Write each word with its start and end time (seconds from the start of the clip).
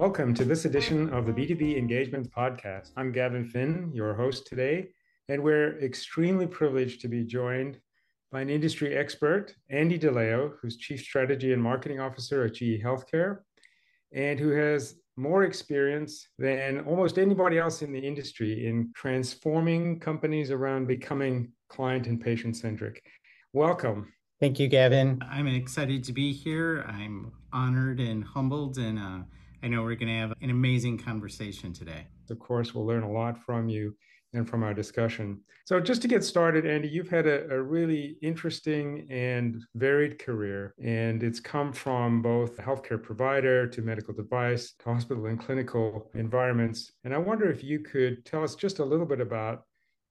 Welcome 0.00 0.32
to 0.36 0.46
this 0.46 0.64
edition 0.64 1.10
of 1.10 1.26
the 1.26 1.32
B2B 1.32 1.76
Engagement 1.76 2.32
Podcast. 2.32 2.92
I'm 2.96 3.12
Gavin 3.12 3.44
Finn, 3.44 3.90
your 3.92 4.14
host 4.14 4.46
today, 4.46 4.88
and 5.28 5.42
we're 5.42 5.78
extremely 5.80 6.46
privileged 6.46 7.02
to 7.02 7.08
be 7.08 7.22
joined 7.22 7.78
by 8.32 8.40
an 8.40 8.48
industry 8.48 8.96
expert, 8.96 9.54
Andy 9.68 9.98
DeLaO, 9.98 10.54
who's 10.58 10.78
Chief 10.78 11.02
Strategy 11.02 11.52
and 11.52 11.62
Marketing 11.62 12.00
Officer 12.00 12.46
at 12.46 12.54
GE 12.54 12.80
Healthcare, 12.82 13.40
and 14.10 14.40
who 14.40 14.48
has 14.52 14.94
more 15.18 15.44
experience 15.44 16.26
than 16.38 16.80
almost 16.86 17.18
anybody 17.18 17.58
else 17.58 17.82
in 17.82 17.92
the 17.92 18.00
industry 18.00 18.66
in 18.66 18.90
transforming 18.96 20.00
companies 20.00 20.50
around 20.50 20.88
becoming 20.88 21.52
client 21.68 22.06
and 22.06 22.22
patient 22.22 22.56
centric. 22.56 23.04
Welcome. 23.52 24.10
Thank 24.40 24.58
you, 24.58 24.66
Gavin. 24.66 25.22
I'm 25.30 25.46
excited 25.46 26.04
to 26.04 26.14
be 26.14 26.32
here. 26.32 26.86
I'm 26.88 27.32
honored 27.52 28.00
and 28.00 28.24
humbled 28.24 28.78
and 28.78 28.98
uh, 28.98 29.18
I 29.62 29.68
know 29.68 29.82
we're 29.82 29.94
going 29.94 30.08
to 30.08 30.14
have 30.14 30.32
an 30.40 30.50
amazing 30.50 30.98
conversation 30.98 31.72
today. 31.72 32.06
Of 32.30 32.38
course, 32.38 32.74
we'll 32.74 32.86
learn 32.86 33.02
a 33.02 33.10
lot 33.10 33.38
from 33.44 33.68
you 33.68 33.94
and 34.32 34.48
from 34.48 34.62
our 34.62 34.72
discussion. 34.72 35.40
So, 35.66 35.80
just 35.80 36.02
to 36.02 36.08
get 36.08 36.24
started, 36.24 36.64
Andy, 36.64 36.88
you've 36.88 37.08
had 37.08 37.26
a, 37.26 37.48
a, 37.50 37.60
really 37.60 38.16
interesting 38.22 39.06
and 39.10 39.62
varied 39.74 40.18
career, 40.18 40.74
and 40.82 41.22
it's 41.22 41.40
come 41.40 41.72
from 41.72 42.22
both 42.22 42.56
healthcare 42.56 43.02
provider 43.02 43.66
to 43.66 43.82
medical 43.82 44.14
device 44.14 44.72
to 44.78 44.84
hospital 44.84 45.26
and 45.26 45.38
clinical 45.38 46.10
environments. 46.14 46.92
And 47.04 47.12
I 47.12 47.18
wonder 47.18 47.50
if 47.50 47.62
you 47.62 47.80
could 47.80 48.24
tell 48.24 48.42
us 48.42 48.54
just 48.54 48.78
a 48.78 48.84
little 48.84 49.06
bit 49.06 49.20
about 49.20 49.62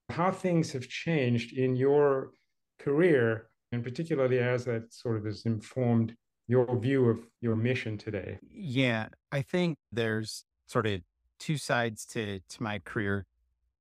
how 0.09 0.31
things 0.31 0.71
have 0.73 0.87
changed 0.87 1.57
in 1.57 1.75
your 1.75 2.31
career, 2.79 3.49
and 3.71 3.83
particularly 3.83 4.39
as 4.39 4.65
that 4.65 4.93
sort 4.93 5.17
of 5.17 5.25
has 5.25 5.45
informed 5.45 6.15
your 6.49 6.75
view 6.77 7.05
of 7.05 7.19
your 7.41 7.55
mission 7.55 7.95
today. 7.97 8.39
Yeah, 8.51 9.09
I 9.31 9.43
think 9.43 9.77
there's 9.91 10.45
sort 10.65 10.87
of 10.87 11.01
two 11.37 11.57
sides 11.57 12.05
to 12.07 12.39
to 12.39 12.63
my 12.63 12.79
career. 12.79 13.27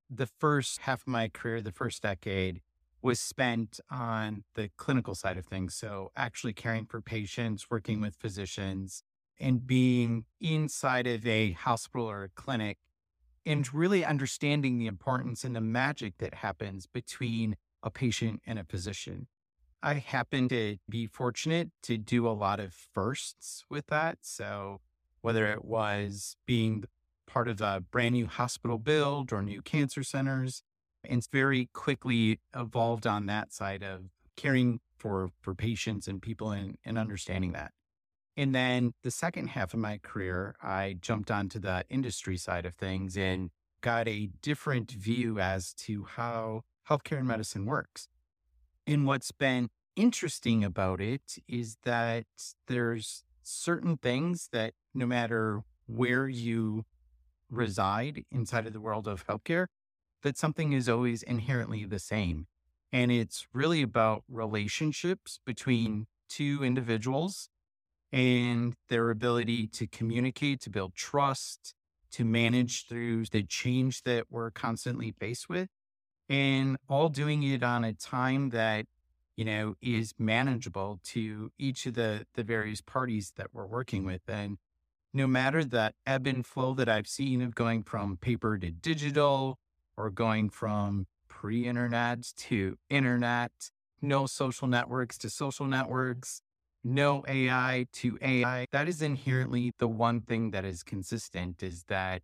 The 0.09 0.27
first 0.27 0.81
half 0.81 1.01
of 1.01 1.07
my 1.07 1.29
career, 1.29 1.61
the 1.61 1.71
first 1.71 2.03
decade, 2.03 2.61
was 3.01 3.19
spent 3.19 3.79
on 3.89 4.43
the 4.53 4.69
clinical 4.77 5.15
side 5.15 5.37
of 5.37 5.45
things. 5.45 5.73
So 5.73 6.11
actually 6.15 6.53
caring 6.53 6.85
for 6.85 7.01
patients, 7.01 7.71
working 7.71 8.01
with 8.01 8.15
physicians, 8.15 9.03
and 9.39 9.65
being 9.65 10.25
inside 10.39 11.07
of 11.07 11.25
a 11.25 11.53
hospital 11.53 12.05
or 12.05 12.23
a 12.23 12.29
clinic 12.29 12.77
and 13.45 13.73
really 13.73 14.05
understanding 14.05 14.77
the 14.77 14.85
importance 14.85 15.43
and 15.43 15.55
the 15.55 15.61
magic 15.61 16.19
that 16.19 16.35
happens 16.35 16.85
between 16.85 17.55
a 17.81 17.89
patient 17.89 18.41
and 18.45 18.59
a 18.59 18.63
physician. 18.63 19.27
I 19.81 19.95
happen 19.95 20.49
to 20.49 20.77
be 20.89 21.07
fortunate 21.07 21.69
to 21.83 21.97
do 21.97 22.27
a 22.27 22.31
lot 22.31 22.59
of 22.59 22.73
firsts 22.73 23.63
with 23.69 23.87
that. 23.87 24.19
So, 24.21 24.81
whether 25.21 25.47
it 25.47 25.63
was 25.63 26.35
being 26.45 26.83
part 27.27 27.47
of 27.47 27.61
a 27.61 27.81
brand 27.91 28.13
new 28.13 28.27
hospital 28.27 28.77
build 28.77 29.31
or 29.31 29.41
new 29.41 29.61
cancer 29.61 30.03
centers, 30.03 30.63
it's 31.03 31.27
very 31.27 31.69
quickly 31.73 32.39
evolved 32.55 33.07
on 33.07 33.25
that 33.27 33.53
side 33.53 33.83
of 33.83 34.09
caring 34.35 34.79
for, 34.97 35.29
for 35.41 35.55
patients 35.55 36.07
and 36.07 36.21
people 36.21 36.51
and, 36.51 36.77
and 36.83 36.97
understanding 36.97 37.53
that. 37.53 37.71
And 38.35 38.55
then 38.55 38.93
the 39.03 39.11
second 39.11 39.47
half 39.49 39.73
of 39.73 39.79
my 39.79 39.97
career, 39.97 40.55
I 40.61 40.97
jumped 40.99 41.29
onto 41.31 41.59
the 41.59 41.83
industry 41.89 42.37
side 42.37 42.65
of 42.65 42.75
things 42.75 43.17
and 43.17 43.49
got 43.81 44.07
a 44.07 44.29
different 44.41 44.91
view 44.91 45.39
as 45.39 45.73
to 45.73 46.05
how 46.15 46.63
healthcare 46.89 47.19
and 47.19 47.27
medicine 47.27 47.65
works. 47.65 48.07
And 48.89 49.05
what's 49.05 49.31
been 49.31 49.69
interesting 49.95 50.63
about 50.63 50.99
it 50.99 51.37
is 51.47 51.77
that 51.83 52.25
there's 52.67 53.23
certain 53.43 53.97
things 53.97 54.49
that 54.51 54.73
no 54.95 55.05
matter 55.05 55.61
where 55.85 56.27
you 56.27 56.85
reside 57.51 58.23
inside 58.31 58.65
of 58.65 58.73
the 58.73 58.81
world 58.81 59.07
of 59.07 59.27
healthcare, 59.27 59.67
that 60.23 60.39
something 60.39 60.73
is 60.73 60.89
always 60.89 61.21
inherently 61.21 61.85
the 61.85 61.99
same. 61.99 62.47
And 62.91 63.11
it's 63.11 63.45
really 63.53 63.83
about 63.83 64.23
relationships 64.27 65.39
between 65.45 66.07
two 66.27 66.63
individuals 66.63 67.49
and 68.11 68.73
their 68.87 69.11
ability 69.11 69.67
to 69.67 69.85
communicate, 69.85 70.61
to 70.61 70.71
build 70.71 70.95
trust, 70.95 71.75
to 72.13 72.25
manage 72.25 72.87
through 72.87 73.25
the 73.25 73.43
change 73.43 74.01
that 74.01 74.25
we're 74.31 74.49
constantly 74.49 75.11
faced 75.11 75.47
with 75.47 75.69
and 76.29 76.77
all 76.87 77.09
doing 77.09 77.43
it 77.43 77.63
on 77.63 77.83
a 77.83 77.93
time 77.93 78.49
that 78.49 78.85
you 79.35 79.43
know 79.43 79.75
is 79.81 80.13
manageable 80.17 80.99
to 81.03 81.51
each 81.57 81.85
of 81.85 81.95
the 81.95 82.25
the 82.35 82.43
various 82.43 82.81
parties 82.81 83.33
that 83.35 83.47
we're 83.53 83.65
working 83.65 84.05
with 84.05 84.21
and 84.27 84.57
no 85.13 85.25
matter 85.25 85.63
that 85.63 85.95
ebb 86.05 86.27
and 86.27 86.45
flow 86.45 86.73
that 86.73 86.87
i've 86.87 87.07
seen 87.07 87.41
of 87.41 87.55
going 87.55 87.83
from 87.83 88.15
paper 88.17 88.57
to 88.57 88.69
digital 88.69 89.57
or 89.97 90.09
going 90.09 90.49
from 90.49 91.07
pre-internet 91.27 92.23
to 92.35 92.77
internet 92.89 93.51
no 94.01 94.25
social 94.25 94.67
networks 94.67 95.17
to 95.17 95.29
social 95.29 95.65
networks 95.65 96.41
no 96.83 97.23
ai 97.27 97.85
to 97.91 98.17
ai 98.21 98.65
that 98.71 98.87
is 98.87 99.01
inherently 99.01 99.71
the 99.79 99.87
one 99.87 100.21
thing 100.21 100.51
that 100.51 100.65
is 100.65 100.83
consistent 100.83 101.63
is 101.63 101.85
that 101.87 102.21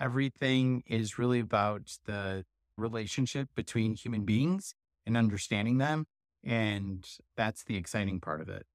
everything 0.00 0.82
is 0.86 1.18
really 1.18 1.40
about 1.40 1.98
the 2.06 2.44
relationship 2.76 3.48
between 3.54 3.94
human 3.94 4.24
beings 4.24 4.74
and 5.06 5.16
understanding 5.16 5.78
them. 5.78 6.06
And 6.44 7.06
that's 7.36 7.64
the 7.64 7.76
exciting 7.76 8.20
part 8.20 8.40
of 8.40 8.48
it. 8.48 8.66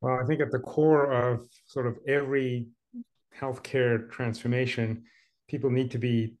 Well, 0.00 0.18
I 0.22 0.26
think 0.26 0.40
at 0.40 0.50
the 0.50 0.58
core 0.58 1.12
of 1.12 1.46
sort 1.66 1.86
of 1.86 1.96
every 2.06 2.68
healthcare 3.38 4.10
transformation, 4.10 5.04
people 5.48 5.70
need 5.70 5.90
to 5.92 5.98
be 5.98 6.34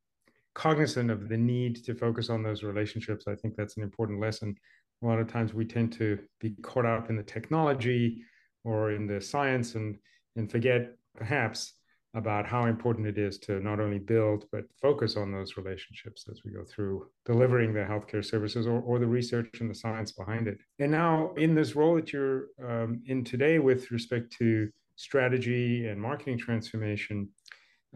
cognizant 0.54 1.10
of 1.10 1.28
the 1.28 1.36
need 1.36 1.84
to 1.84 1.94
focus 1.94 2.30
on 2.30 2.42
those 2.42 2.62
relationships. 2.62 3.26
I 3.26 3.34
think 3.34 3.56
that's 3.56 3.76
an 3.76 3.82
important 3.82 4.20
lesson. 4.20 4.54
A 5.02 5.06
lot 5.06 5.18
of 5.18 5.28
times 5.28 5.52
we 5.52 5.64
tend 5.64 5.92
to 5.94 6.18
be 6.40 6.54
caught 6.62 6.86
up 6.86 7.10
in 7.10 7.16
the 7.16 7.22
technology 7.22 8.22
or 8.64 8.92
in 8.92 9.06
the 9.06 9.20
science 9.20 9.74
and 9.74 9.96
and 10.36 10.50
forget 10.50 10.92
perhaps 11.16 11.74
about 12.14 12.46
how 12.46 12.66
important 12.66 13.06
it 13.06 13.18
is 13.18 13.38
to 13.38 13.60
not 13.60 13.80
only 13.80 13.98
build 13.98 14.46
but 14.52 14.64
focus 14.80 15.16
on 15.16 15.32
those 15.32 15.56
relationships 15.56 16.26
as 16.30 16.42
we 16.44 16.52
go 16.52 16.64
through 16.64 17.06
delivering 17.26 17.74
the 17.74 17.80
healthcare 17.80 18.24
services 18.24 18.66
or, 18.66 18.80
or 18.82 18.98
the 18.98 19.06
research 19.06 19.60
and 19.60 19.68
the 19.68 19.74
science 19.74 20.12
behind 20.12 20.46
it. 20.46 20.58
And 20.78 20.92
now 20.92 21.32
in 21.36 21.54
this 21.54 21.74
role 21.74 21.96
that 21.96 22.12
you're 22.12 22.46
um, 22.64 23.02
in 23.06 23.24
today 23.24 23.58
with 23.58 23.90
respect 23.90 24.32
to 24.38 24.70
strategy 24.96 25.88
and 25.88 26.00
marketing 26.00 26.38
transformation 26.38 27.28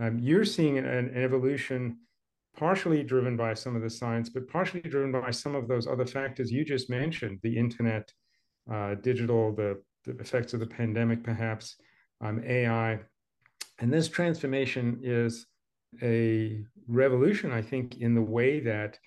um, 0.00 0.18
you're 0.18 0.44
seeing 0.44 0.78
an, 0.78 0.84
an, 0.84 1.12
evolution 1.14 1.98
partially 2.56 3.04
driven 3.04 3.36
by 3.36 3.54
some 3.54 3.76
of 3.76 3.82
the 3.82 3.90
science 3.90 4.28
but 4.28 4.48
partially 4.48 4.80
driven 4.80 5.12
by 5.12 5.30
some 5.30 5.54
of 5.54 5.68
those 5.68 5.86
other 5.86 6.06
factors 6.06 6.50
you 6.50 6.64
just 6.64 6.90
mentioned 6.90 7.38
the 7.44 7.56
internet 7.56 8.12
uh, 8.72 8.96
digital 8.96 9.54
the, 9.54 9.80
the 10.04 10.16
effects 10.18 10.54
of 10.54 10.60
the 10.60 10.66
pandemic 10.66 11.22
perhaps 11.22 11.76
um, 12.20 12.42
ai 12.44 12.98
and 13.78 13.92
this 13.92 14.08
transformation 14.08 15.00
is 15.02 15.46
a 16.02 16.64
revolution, 16.86 17.52
I 17.52 17.62
think, 17.62 17.98
in 17.98 18.14
the 18.14 18.22
way 18.22 18.60
that 18.60 18.98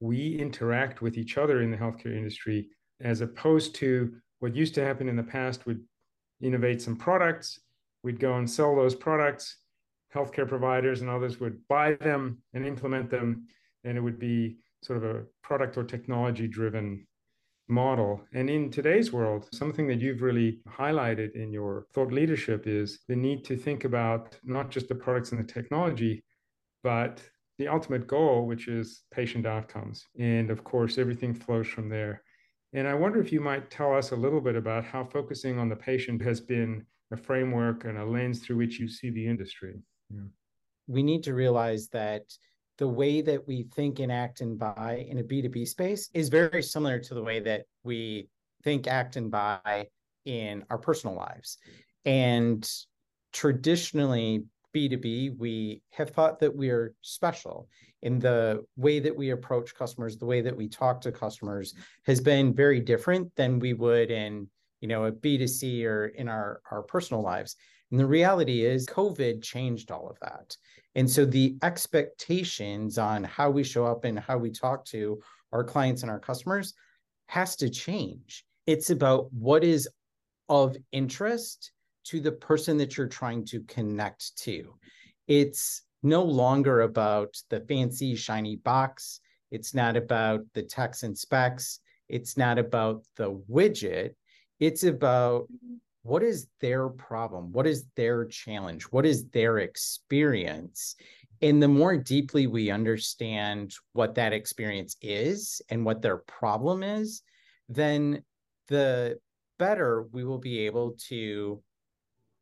we 0.00 0.38
interact 0.38 1.02
with 1.02 1.16
each 1.16 1.38
other 1.38 1.62
in 1.62 1.70
the 1.70 1.76
healthcare 1.76 2.16
industry, 2.16 2.68
as 3.00 3.20
opposed 3.20 3.74
to 3.76 4.14
what 4.40 4.54
used 4.54 4.74
to 4.74 4.84
happen 4.84 5.08
in 5.08 5.16
the 5.16 5.22
past. 5.22 5.66
Would 5.66 5.82
innovate 6.40 6.80
some 6.80 6.96
products, 6.96 7.58
we'd 8.04 8.20
go 8.20 8.34
and 8.34 8.48
sell 8.48 8.76
those 8.76 8.94
products, 8.94 9.56
healthcare 10.14 10.48
providers 10.48 11.00
and 11.00 11.10
others 11.10 11.40
would 11.40 11.58
buy 11.68 11.94
them 11.94 12.40
and 12.54 12.64
implement 12.66 13.10
them, 13.10 13.46
and 13.84 13.98
it 13.98 14.00
would 14.00 14.18
be 14.18 14.58
sort 14.82 15.02
of 15.02 15.04
a 15.04 15.24
product 15.42 15.76
or 15.76 15.84
technology 15.84 16.46
driven 16.46 17.06
model. 17.68 18.22
And 18.32 18.48
in 18.48 18.70
today's 18.70 19.12
world, 19.12 19.48
something 19.52 19.86
that 19.88 20.00
you've 20.00 20.22
really 20.22 20.60
highlighted 20.68 21.34
in 21.34 21.52
your 21.52 21.86
thought 21.92 22.12
leadership 22.12 22.66
is 22.66 23.00
the 23.08 23.16
need 23.16 23.44
to 23.44 23.56
think 23.56 23.84
about 23.84 24.36
not 24.42 24.70
just 24.70 24.88
the 24.88 24.94
products 24.94 25.32
and 25.32 25.40
the 25.40 25.52
technology, 25.52 26.24
but 26.82 27.22
the 27.58 27.68
ultimate 27.68 28.06
goal, 28.06 28.46
which 28.46 28.68
is 28.68 29.02
patient 29.12 29.46
outcomes. 29.46 30.04
And 30.18 30.50
of 30.50 30.64
course, 30.64 30.96
everything 30.96 31.34
flows 31.34 31.66
from 31.66 31.88
there. 31.88 32.22
And 32.72 32.86
I 32.86 32.94
wonder 32.94 33.20
if 33.20 33.32
you 33.32 33.40
might 33.40 33.70
tell 33.70 33.94
us 33.94 34.12
a 34.12 34.16
little 34.16 34.40
bit 34.40 34.56
about 34.56 34.84
how 34.84 35.04
focusing 35.04 35.58
on 35.58 35.68
the 35.68 35.76
patient 35.76 36.22
has 36.22 36.40
been 36.40 36.84
a 37.10 37.16
framework 37.16 37.84
and 37.84 37.98
a 37.98 38.04
lens 38.04 38.40
through 38.40 38.56
which 38.56 38.78
you 38.78 38.88
see 38.88 39.10
the 39.10 39.26
industry. 39.26 39.74
Yeah. 40.10 40.28
We 40.86 41.02
need 41.02 41.22
to 41.24 41.34
realize 41.34 41.88
that 41.88 42.22
the 42.78 42.88
way 42.88 43.20
that 43.20 43.46
we 43.46 43.64
think 43.74 43.98
and 43.98 44.10
act 44.10 44.40
and 44.40 44.58
buy 44.58 45.04
in 45.08 45.18
a 45.18 45.22
B2B 45.22 45.66
space 45.66 46.08
is 46.14 46.28
very 46.28 46.62
similar 46.62 46.98
to 47.00 47.14
the 47.14 47.22
way 47.22 47.40
that 47.40 47.64
we 47.82 48.28
think, 48.62 48.86
act, 48.86 49.16
and 49.16 49.30
buy 49.30 49.88
in 50.24 50.64
our 50.70 50.78
personal 50.78 51.16
lives. 51.16 51.58
And 52.04 52.68
traditionally, 53.32 54.44
B2B, 54.74 55.36
we 55.38 55.82
have 55.90 56.10
thought 56.10 56.38
that 56.40 56.54
we 56.54 56.70
are 56.70 56.94
special 57.02 57.68
in 58.02 58.20
the 58.20 58.64
way 58.76 59.00
that 59.00 59.16
we 59.16 59.30
approach 59.30 59.74
customers, 59.74 60.16
the 60.16 60.26
way 60.26 60.40
that 60.40 60.56
we 60.56 60.68
talk 60.68 61.00
to 61.00 61.10
customers 61.10 61.74
has 62.06 62.20
been 62.20 62.54
very 62.54 62.78
different 62.78 63.34
than 63.34 63.58
we 63.58 63.72
would 63.72 64.10
in, 64.10 64.46
you 64.80 64.86
know, 64.86 65.06
a 65.06 65.12
B2C 65.12 65.84
or 65.84 66.06
in 66.06 66.28
our, 66.28 66.60
our 66.70 66.82
personal 66.82 67.22
lives. 67.22 67.56
And 67.90 67.98
the 67.98 68.06
reality 68.06 68.64
is, 68.64 68.86
COVID 68.86 69.42
changed 69.42 69.90
all 69.90 70.08
of 70.08 70.18
that. 70.20 70.56
And 70.94 71.08
so 71.08 71.24
the 71.24 71.56
expectations 71.62 72.98
on 72.98 73.24
how 73.24 73.50
we 73.50 73.64
show 73.64 73.86
up 73.86 74.04
and 74.04 74.18
how 74.18 74.38
we 74.38 74.50
talk 74.50 74.84
to 74.86 75.20
our 75.52 75.64
clients 75.64 76.02
and 76.02 76.10
our 76.10 76.20
customers 76.20 76.74
has 77.26 77.56
to 77.56 77.70
change. 77.70 78.44
It's 78.66 78.90
about 78.90 79.32
what 79.32 79.64
is 79.64 79.88
of 80.48 80.76
interest 80.92 81.72
to 82.04 82.20
the 82.20 82.32
person 82.32 82.78
that 82.78 82.96
you're 82.96 83.06
trying 83.06 83.44
to 83.46 83.60
connect 83.62 84.36
to. 84.38 84.74
It's 85.26 85.82
no 86.02 86.22
longer 86.22 86.82
about 86.82 87.36
the 87.50 87.60
fancy, 87.60 88.14
shiny 88.14 88.56
box. 88.56 89.20
It's 89.50 89.74
not 89.74 89.96
about 89.96 90.40
the 90.54 90.62
text 90.62 91.02
and 91.02 91.16
specs. 91.16 91.80
It's 92.08 92.36
not 92.36 92.58
about 92.58 93.02
the 93.16 93.32
widget. 93.50 94.14
It's 94.60 94.84
about 94.84 95.42
mm-hmm. 95.44 95.76
What 96.08 96.22
is 96.22 96.48
their 96.60 96.88
problem? 96.88 97.52
What 97.52 97.66
is 97.66 97.84
their 97.94 98.24
challenge? 98.24 98.84
What 98.84 99.04
is 99.04 99.28
their 99.28 99.58
experience? 99.58 100.96
And 101.42 101.62
the 101.62 101.68
more 101.68 101.98
deeply 101.98 102.46
we 102.46 102.70
understand 102.70 103.74
what 103.92 104.14
that 104.14 104.32
experience 104.32 104.96
is 105.02 105.60
and 105.68 105.84
what 105.84 106.00
their 106.00 106.16
problem 106.16 106.82
is, 106.82 107.22
then 107.68 108.22
the 108.68 109.18
better 109.58 110.06
we 110.12 110.24
will 110.24 110.38
be 110.38 110.60
able 110.60 110.96
to 111.08 111.62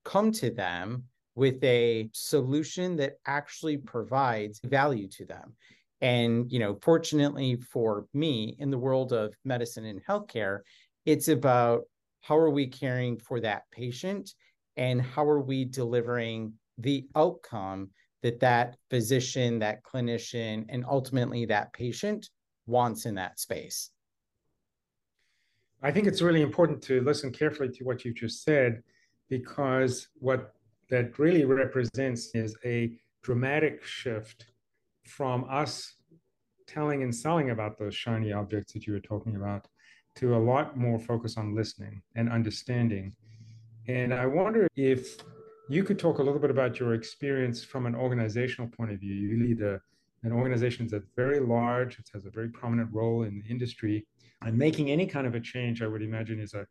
come 0.04 0.30
to 0.30 0.50
them 0.50 1.02
with 1.34 1.62
a 1.64 2.08
solution 2.12 2.96
that 2.96 3.14
actually 3.26 3.78
provides 3.78 4.60
value 4.64 5.08
to 5.08 5.26
them. 5.26 5.54
And, 6.00 6.50
you 6.52 6.60
know, 6.60 6.78
fortunately 6.82 7.56
for 7.56 8.06
me 8.14 8.56
in 8.60 8.70
the 8.70 8.78
world 8.78 9.12
of 9.12 9.34
medicine 9.44 9.86
and 9.86 10.00
healthcare, 10.06 10.60
it's 11.04 11.28
about 11.28 11.82
how 12.26 12.36
are 12.36 12.50
we 12.50 12.66
caring 12.66 13.16
for 13.16 13.38
that 13.40 13.62
patient 13.70 14.34
and 14.76 15.00
how 15.00 15.24
are 15.24 15.40
we 15.40 15.64
delivering 15.64 16.52
the 16.78 17.06
outcome 17.14 17.88
that 18.22 18.40
that 18.40 18.76
physician, 18.90 19.60
that 19.60 19.84
clinician, 19.84 20.66
and 20.68 20.84
ultimately 20.88 21.44
that 21.44 21.72
patient 21.72 22.28
wants 22.66 23.06
in 23.06 23.14
that 23.14 23.38
space. 23.38 23.90
I 25.82 25.92
think 25.92 26.08
it's 26.08 26.20
really 26.20 26.42
important 26.42 26.82
to 26.82 27.00
listen 27.02 27.30
carefully 27.30 27.68
to 27.68 27.84
what 27.84 28.04
you 28.04 28.12
just 28.12 28.42
said 28.42 28.82
because 29.28 30.08
what 30.18 30.54
that 30.90 31.16
really 31.20 31.44
represents 31.44 32.34
is 32.34 32.56
a 32.64 32.98
dramatic 33.22 33.84
shift 33.84 34.46
from 35.04 35.46
us 35.48 35.94
telling 36.66 37.04
and 37.04 37.14
selling 37.14 37.50
about 37.50 37.78
those 37.78 37.94
shiny 37.94 38.32
objects 38.32 38.72
that 38.72 38.84
you 38.84 38.94
were 38.94 39.00
talking 39.00 39.36
about 39.36 39.68
to 40.16 40.34
a 40.34 40.38
lot 40.38 40.76
more 40.76 40.98
focus 40.98 41.36
on 41.36 41.54
listening 41.54 42.02
and 42.14 42.30
understanding. 42.30 43.14
And 43.88 44.12
I 44.12 44.26
wonder 44.26 44.68
if 44.76 45.18
you 45.68 45.84
could 45.84 45.98
talk 45.98 46.18
a 46.18 46.22
little 46.22 46.40
bit 46.40 46.50
about 46.50 46.80
your 46.80 46.94
experience 46.94 47.62
from 47.62 47.86
an 47.86 47.94
organizational 47.94 48.68
point 48.68 48.92
of 48.92 49.00
view. 49.00 49.14
You 49.14 49.46
lead 49.46 49.60
a, 49.62 49.80
an 50.22 50.32
organization 50.32 50.88
that's 50.90 51.08
very 51.16 51.40
large, 51.40 51.98
it 51.98 52.08
has 52.12 52.24
a 52.26 52.30
very 52.30 52.48
prominent 52.48 52.88
role 52.92 53.22
in 53.22 53.40
the 53.40 53.50
industry. 53.50 54.06
And 54.42 54.56
making 54.56 54.90
any 54.90 55.06
kind 55.06 55.26
of 55.26 55.34
a 55.34 55.40
change, 55.40 55.82
I 55.82 55.86
would 55.86 56.02
imagine, 56.02 56.40
is 56.40 56.54
a 56.54 56.66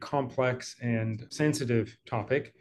complex 0.00 0.76
and 0.82 1.26
sensitive 1.30 1.96
topic. 2.06 2.54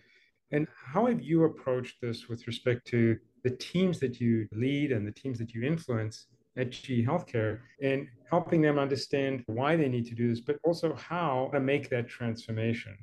And 0.51 0.67
how 0.93 1.07
have 1.07 1.21
you 1.21 1.43
approached 1.45 1.99
this 2.01 2.27
with 2.29 2.45
respect 2.47 2.87
to 2.87 3.17
the 3.43 3.49
teams 3.51 3.99
that 3.99 4.21
you 4.21 4.47
lead 4.53 4.91
and 4.91 5.05
the 5.05 5.11
teams 5.11 5.39
that 5.39 5.53
you 5.53 5.63
influence 5.63 6.27
at 6.57 6.71
GE 6.71 7.05
Healthcare 7.05 7.59
and 7.81 8.07
helping 8.29 8.61
them 8.61 8.79
understand 8.79 9.43
why 9.47 9.75
they 9.75 9.89
need 9.89 10.05
to 10.07 10.15
do 10.15 10.29
this, 10.29 10.39
but 10.39 10.57
also 10.63 10.93
how 10.95 11.49
to 11.53 11.59
make 11.59 11.89
that 11.89 12.07
transformation 12.07 12.95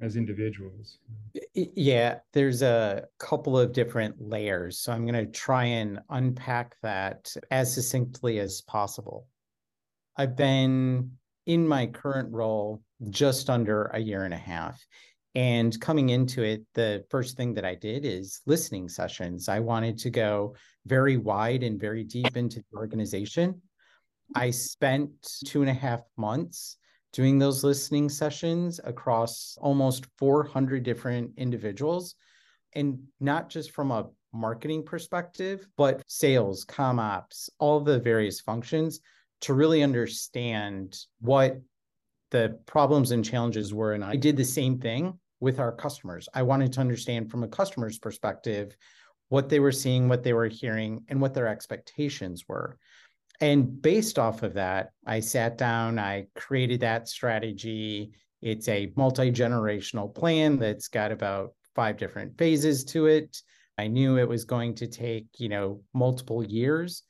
as 0.00 0.16
individuals? 0.16 0.98
Yeah, 1.54 2.18
there's 2.32 2.62
a 2.62 3.06
couple 3.18 3.58
of 3.58 3.72
different 3.72 4.20
layers. 4.20 4.78
So 4.78 4.92
I'm 4.92 5.06
going 5.06 5.26
to 5.26 5.30
try 5.30 5.64
and 5.64 6.00
unpack 6.10 6.76
that 6.82 7.34
as 7.50 7.72
succinctly 7.72 8.38
as 8.38 8.60
possible. 8.62 9.26
I've 10.16 10.36
been 10.36 11.12
in 11.46 11.66
my 11.66 11.86
current 11.86 12.32
role 12.32 12.82
just 13.10 13.48
under 13.48 13.84
a 13.86 13.98
year 13.98 14.24
and 14.24 14.34
a 14.34 14.38
half. 14.38 14.84
And 15.34 15.78
coming 15.80 16.08
into 16.08 16.42
it, 16.42 16.62
the 16.74 17.04
first 17.10 17.36
thing 17.36 17.54
that 17.54 17.64
I 17.64 17.74
did 17.74 18.04
is 18.04 18.40
listening 18.46 18.88
sessions. 18.88 19.48
I 19.48 19.60
wanted 19.60 19.98
to 19.98 20.10
go 20.10 20.56
very 20.88 21.16
wide 21.16 21.62
and 21.62 21.80
very 21.80 22.04
deep 22.04 22.36
into 22.36 22.60
the 22.60 22.78
organization. 22.78 23.60
I 24.34 24.50
spent 24.50 25.10
two 25.46 25.60
and 25.62 25.70
a 25.70 25.74
half 25.74 26.02
months 26.16 26.76
doing 27.12 27.38
those 27.38 27.64
listening 27.64 28.08
sessions 28.08 28.80
across 28.84 29.56
almost 29.60 30.06
400 30.18 30.82
different 30.82 31.32
individuals. 31.36 32.14
And 32.74 32.98
not 33.20 33.48
just 33.48 33.70
from 33.70 33.90
a 33.90 34.08
marketing 34.32 34.84
perspective, 34.84 35.66
but 35.76 36.02
sales, 36.06 36.64
com 36.64 36.98
ops, 36.98 37.48
all 37.58 37.80
the 37.80 37.98
various 37.98 38.40
functions 38.40 39.00
to 39.40 39.54
really 39.54 39.82
understand 39.82 40.98
what 41.20 41.60
the 42.30 42.58
problems 42.66 43.10
and 43.10 43.24
challenges 43.24 43.72
were. 43.72 43.94
And 43.94 44.04
I 44.04 44.16
did 44.16 44.36
the 44.36 44.44
same 44.44 44.78
thing 44.78 45.18
with 45.40 45.60
our 45.60 45.72
customers. 45.72 46.28
I 46.34 46.42
wanted 46.42 46.72
to 46.74 46.80
understand 46.80 47.30
from 47.30 47.42
a 47.42 47.48
customer's 47.48 47.98
perspective 47.98 48.76
what 49.28 49.48
they 49.48 49.60
were 49.60 49.72
seeing, 49.72 50.08
what 50.08 50.22
they 50.22 50.32
were 50.32 50.48
hearing, 50.48 51.04
and 51.08 51.20
what 51.20 51.34
their 51.34 51.48
expectations 51.48 52.44
were. 52.48 52.78
And 53.40 53.80
based 53.80 54.18
off 54.18 54.42
of 54.42 54.54
that, 54.54 54.90
I 55.06 55.20
sat 55.20 55.58
down, 55.58 55.98
I 55.98 56.26
created 56.34 56.80
that 56.80 57.08
strategy. 57.08 58.12
It's 58.42 58.68
a 58.68 58.92
multi 58.96 59.30
generational 59.30 60.12
plan 60.12 60.58
that's 60.58 60.88
got 60.88 61.12
about 61.12 61.54
five 61.74 61.96
different 61.96 62.36
phases 62.36 62.84
to 62.86 63.06
it. 63.06 63.40
I 63.78 63.86
knew 63.86 64.18
it 64.18 64.28
was 64.28 64.44
going 64.44 64.74
to 64.76 64.88
take, 64.88 65.26
you 65.38 65.48
know, 65.48 65.82
multiple 65.94 66.42
years. 66.42 67.04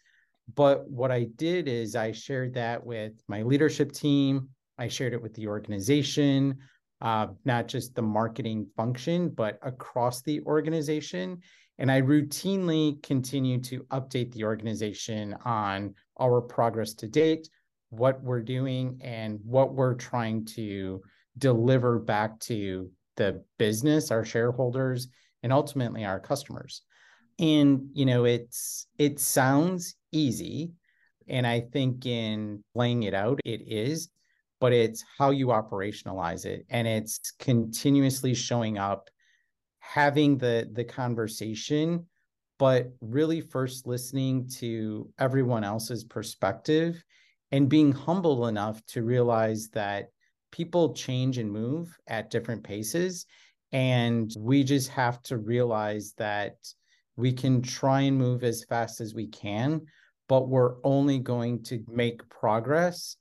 But 0.54 0.88
what 0.90 1.10
I 1.10 1.24
did 1.36 1.68
is 1.68 1.96
I 1.96 2.12
shared 2.12 2.54
that 2.54 2.84
with 2.84 3.12
my 3.26 3.42
leadership 3.42 3.92
team. 3.92 4.48
I 4.78 4.88
shared 4.88 5.14
it 5.14 5.22
with 5.22 5.34
the 5.34 5.48
organization, 5.48 6.58
uh, 7.00 7.28
not 7.44 7.68
just 7.68 7.94
the 7.94 8.02
marketing 8.02 8.66
function, 8.76 9.30
but 9.30 9.58
across 9.62 10.22
the 10.22 10.42
organization. 10.42 11.40
And 11.78 11.90
I 11.90 12.00
routinely 12.00 13.02
continue 13.02 13.60
to 13.62 13.84
update 13.84 14.32
the 14.32 14.44
organization 14.44 15.36
on 15.44 15.94
our 16.20 16.40
progress 16.40 16.94
to 16.94 17.06
date, 17.06 17.48
what 17.90 18.22
we're 18.22 18.42
doing, 18.42 19.00
and 19.02 19.38
what 19.44 19.74
we're 19.74 19.94
trying 19.94 20.44
to 20.46 21.00
deliver 21.38 21.98
back 21.98 22.38
to 22.40 22.90
the 23.16 23.42
business, 23.58 24.10
our 24.10 24.24
shareholders, 24.24 25.08
and 25.42 25.52
ultimately 25.52 26.04
our 26.04 26.20
customers. 26.20 26.82
And 27.38 27.88
you 27.92 28.06
know, 28.06 28.24
it's 28.24 28.88
it 28.98 29.20
sounds 29.20 29.94
easy, 30.10 30.72
and 31.28 31.46
I 31.46 31.60
think 31.60 32.06
in 32.06 32.64
laying 32.74 33.04
it 33.04 33.14
out, 33.14 33.38
it 33.44 33.62
is, 33.66 34.08
but 34.60 34.72
it's 34.72 35.04
how 35.16 35.30
you 35.30 35.48
operationalize 35.48 36.44
it, 36.44 36.66
and 36.70 36.88
it's 36.88 37.32
continuously 37.38 38.34
showing 38.34 38.78
up, 38.78 39.08
having 39.88 40.36
the 40.36 40.68
the 40.72 40.84
conversation 40.84 42.04
but 42.58 42.92
really 43.00 43.40
first 43.40 43.86
listening 43.86 44.46
to 44.48 45.08
everyone 45.18 45.64
else's 45.64 46.04
perspective 46.04 47.02
and 47.52 47.68
being 47.68 47.92
humble 47.92 48.48
enough 48.48 48.84
to 48.86 49.02
realize 49.02 49.68
that 49.68 50.08
people 50.50 50.92
change 50.92 51.38
and 51.38 51.50
move 51.50 51.96
at 52.08 52.30
different 52.30 52.62
paces. 52.62 53.26
And 53.72 54.32
we 54.36 54.64
just 54.64 54.88
have 54.90 55.22
to 55.24 55.38
realize 55.38 56.14
that 56.18 56.56
we 57.16 57.32
can 57.32 57.62
try 57.62 58.02
and 58.02 58.18
move 58.18 58.44
as 58.44 58.64
fast 58.64 59.00
as 59.00 59.14
we 59.14 59.28
can, 59.28 59.82
but 60.28 60.48
we're 60.48 60.76
only 60.84 61.18
going 61.18 61.62
to 61.64 61.82
make 61.88 62.28
progress 62.28 63.16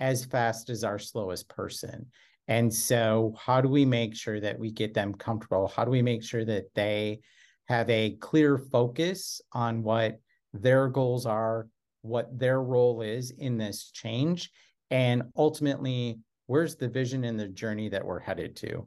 as 0.00 0.24
fast 0.24 0.70
as 0.70 0.84
our 0.84 0.98
slowest 0.98 1.48
person. 1.48 2.06
And 2.52 2.72
so, 2.72 3.34
how 3.38 3.62
do 3.62 3.68
we 3.70 3.86
make 3.86 4.14
sure 4.14 4.38
that 4.38 4.58
we 4.58 4.70
get 4.70 4.92
them 4.92 5.14
comfortable? 5.14 5.68
How 5.68 5.86
do 5.86 5.90
we 5.90 6.02
make 6.02 6.22
sure 6.22 6.44
that 6.44 6.66
they 6.74 7.20
have 7.68 7.88
a 7.88 8.10
clear 8.20 8.58
focus 8.58 9.40
on 9.54 9.82
what 9.82 10.20
their 10.52 10.88
goals 10.88 11.24
are, 11.24 11.66
what 12.02 12.38
their 12.38 12.60
role 12.60 13.00
is 13.00 13.30
in 13.30 13.56
this 13.56 13.90
change, 13.90 14.50
and 14.90 15.22
ultimately, 15.34 16.18
where's 16.44 16.76
the 16.76 16.90
vision 16.90 17.24
and 17.24 17.40
the 17.40 17.48
journey 17.48 17.88
that 17.88 18.04
we're 18.04 18.20
headed 18.20 18.54
to? 18.56 18.86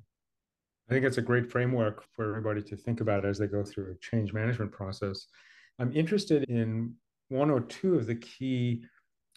I 0.87 0.93
think 0.93 1.03
it's 1.03 1.17
a 1.17 1.23
great 1.23 1.51
framework 1.51 2.03
for 2.15 2.29
everybody 2.29 2.61
to 2.61 2.75
think 2.75 3.01
about 3.01 3.25
as 3.25 3.39
they 3.39 3.47
go 3.47 3.63
through 3.63 3.93
a 3.93 3.97
change 3.97 4.31
management 4.31 4.73
process. 4.73 5.25
I'm 5.79 5.91
interested 5.91 6.43
in 6.43 6.93
one 7.29 7.49
or 7.49 7.61
two 7.61 7.95
of 7.95 8.05
the 8.05 8.13
key 8.13 8.85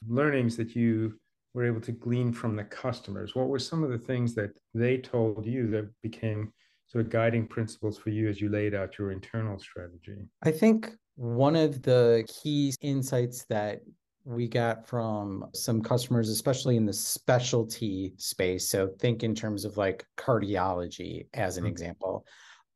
learnings 0.06 0.54
that 0.58 0.76
you 0.76 1.18
were 1.54 1.64
able 1.64 1.80
to 1.80 1.92
glean 1.92 2.32
from 2.32 2.56
the 2.56 2.64
customers. 2.64 3.34
What 3.34 3.48
were 3.48 3.58
some 3.58 3.82
of 3.82 3.90
the 3.90 3.98
things 3.98 4.34
that 4.34 4.50
they 4.74 4.98
told 4.98 5.46
you 5.46 5.68
that 5.70 5.88
became 6.02 6.52
sort 6.86 7.04
of 7.04 7.10
guiding 7.10 7.46
principles 7.46 7.98
for 7.98 8.10
you 8.10 8.28
as 8.28 8.40
you 8.40 8.48
laid 8.48 8.74
out 8.74 8.98
your 8.98 9.12
internal 9.12 9.58
strategy? 9.58 10.16
I 10.42 10.50
think 10.50 10.90
one 11.16 11.56
of 11.56 11.82
the 11.82 12.26
key 12.42 12.74
insights 12.80 13.44
that 13.46 13.80
we 14.24 14.46
got 14.46 14.86
from 14.86 15.46
some 15.54 15.80
customers, 15.80 16.28
especially 16.28 16.76
in 16.76 16.84
the 16.84 16.92
specialty 16.92 18.12
space. 18.18 18.68
So 18.68 18.88
think 18.98 19.22
in 19.22 19.34
terms 19.34 19.64
of 19.64 19.76
like 19.76 20.04
cardiology 20.18 21.26
as 21.34 21.56
an 21.56 21.64
mm-hmm. 21.64 21.70
example, 21.70 22.26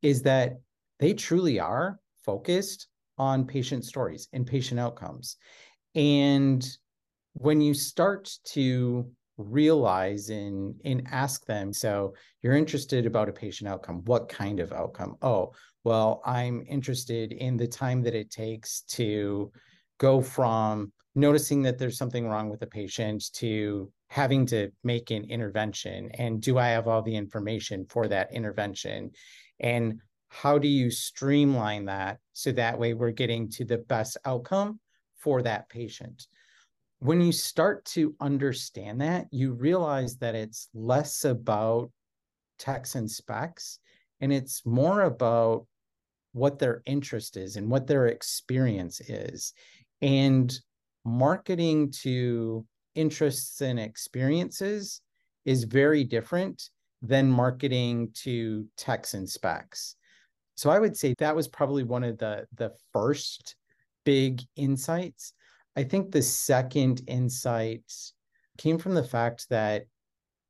is 0.01 0.23
that 0.23 0.59
they 0.99 1.13
truly 1.13 1.59
are 1.59 1.99
focused 2.25 2.87
on 3.17 3.45
patient 3.45 3.85
stories 3.85 4.27
and 4.33 4.47
patient 4.47 4.79
outcomes. 4.79 5.37
And 5.95 6.67
when 7.33 7.61
you 7.61 7.73
start 7.73 8.31
to 8.45 9.09
realize 9.37 10.29
and, 10.29 10.75
and 10.85 11.07
ask 11.11 11.45
them, 11.45 11.73
so 11.73 12.13
you're 12.41 12.55
interested 12.55 13.05
about 13.05 13.29
a 13.29 13.33
patient 13.33 13.69
outcome, 13.69 14.03
what 14.05 14.29
kind 14.29 14.59
of 14.59 14.71
outcome? 14.71 15.15
Oh, 15.21 15.51
well, 15.83 16.21
I'm 16.25 16.63
interested 16.67 17.31
in 17.31 17.57
the 17.57 17.67
time 17.67 18.01
that 18.03 18.15
it 18.15 18.31
takes 18.31 18.81
to 18.89 19.51
go 19.97 20.21
from 20.21 20.91
noticing 21.15 21.61
that 21.63 21.77
there's 21.77 21.97
something 21.97 22.27
wrong 22.27 22.49
with 22.49 22.59
the 22.59 22.67
patient 22.67 23.31
to 23.33 23.91
having 24.07 24.45
to 24.45 24.71
make 24.83 25.11
an 25.11 25.23
intervention 25.29 26.09
and 26.15 26.41
do 26.41 26.57
i 26.57 26.67
have 26.67 26.87
all 26.87 27.01
the 27.01 27.15
information 27.15 27.85
for 27.85 28.07
that 28.07 28.31
intervention? 28.33 29.11
And 29.59 29.99
how 30.29 30.57
do 30.57 30.67
you 30.67 30.89
streamline 30.89 31.85
that 31.85 32.17
so 32.33 32.51
that 32.53 32.79
way 32.79 32.93
we're 32.93 33.11
getting 33.11 33.49
to 33.51 33.65
the 33.65 33.77
best 33.77 34.17
outcome 34.25 34.79
for 35.19 35.43
that 35.43 35.69
patient 35.69 36.27
when 37.03 37.19
you 37.19 37.33
start 37.33 37.83
to 37.83 38.15
understand 38.21 39.01
that 39.01 39.27
you 39.29 39.51
realize 39.51 40.15
that 40.15 40.35
it's 40.35 40.69
less 40.73 41.25
about 41.25 41.91
techs 42.57 42.95
and 42.95 43.11
specs 43.11 43.79
and 44.21 44.31
it's 44.31 44.65
more 44.65 45.01
about 45.01 45.65
what 46.31 46.59
their 46.59 46.81
interest 46.85 47.35
is 47.35 47.57
and 47.57 47.69
what 47.69 47.87
their 47.87 48.07
experience 48.07 49.01
is 49.01 49.51
and 50.01 50.57
marketing 51.03 51.91
to 51.91 52.65
interests 52.95 53.59
and 53.59 53.81
experiences 53.81 55.01
is 55.43 55.65
very 55.65 56.05
different 56.05 56.69
than 57.01 57.29
marketing 57.29 58.09
to 58.13 58.65
techs 58.77 59.13
and 59.13 59.29
specs. 59.29 59.97
So 60.55 60.69
I 60.69 60.79
would 60.79 60.95
say 60.95 61.13
that 61.17 61.35
was 61.35 61.49
probably 61.49 61.83
one 61.83 62.05
of 62.05 62.17
the 62.17 62.45
the 62.55 62.71
first 62.93 63.57
big 64.05 64.41
insights. 64.55 65.33
I 65.75 65.83
think 65.83 66.11
the 66.11 66.21
second 66.21 67.01
insight 67.07 67.91
came 68.57 68.77
from 68.77 68.93
the 68.93 69.03
fact 69.03 69.47
that 69.49 69.85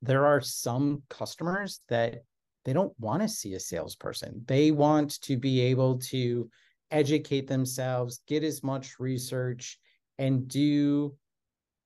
there 0.02 0.26
are 0.26 0.40
some 0.40 1.02
customers 1.08 1.80
that 1.88 2.24
they 2.64 2.72
don't 2.72 2.92
want 2.98 3.22
to 3.22 3.28
see 3.28 3.54
a 3.54 3.60
salesperson. 3.60 4.42
They 4.46 4.70
want 4.70 5.20
to 5.22 5.36
be 5.36 5.60
able 5.60 5.98
to 6.10 6.48
educate 6.90 7.46
themselves, 7.46 8.20
get 8.26 8.44
as 8.44 8.62
much 8.62 8.98
research, 8.98 9.78
and 10.18 10.46
do 10.46 11.14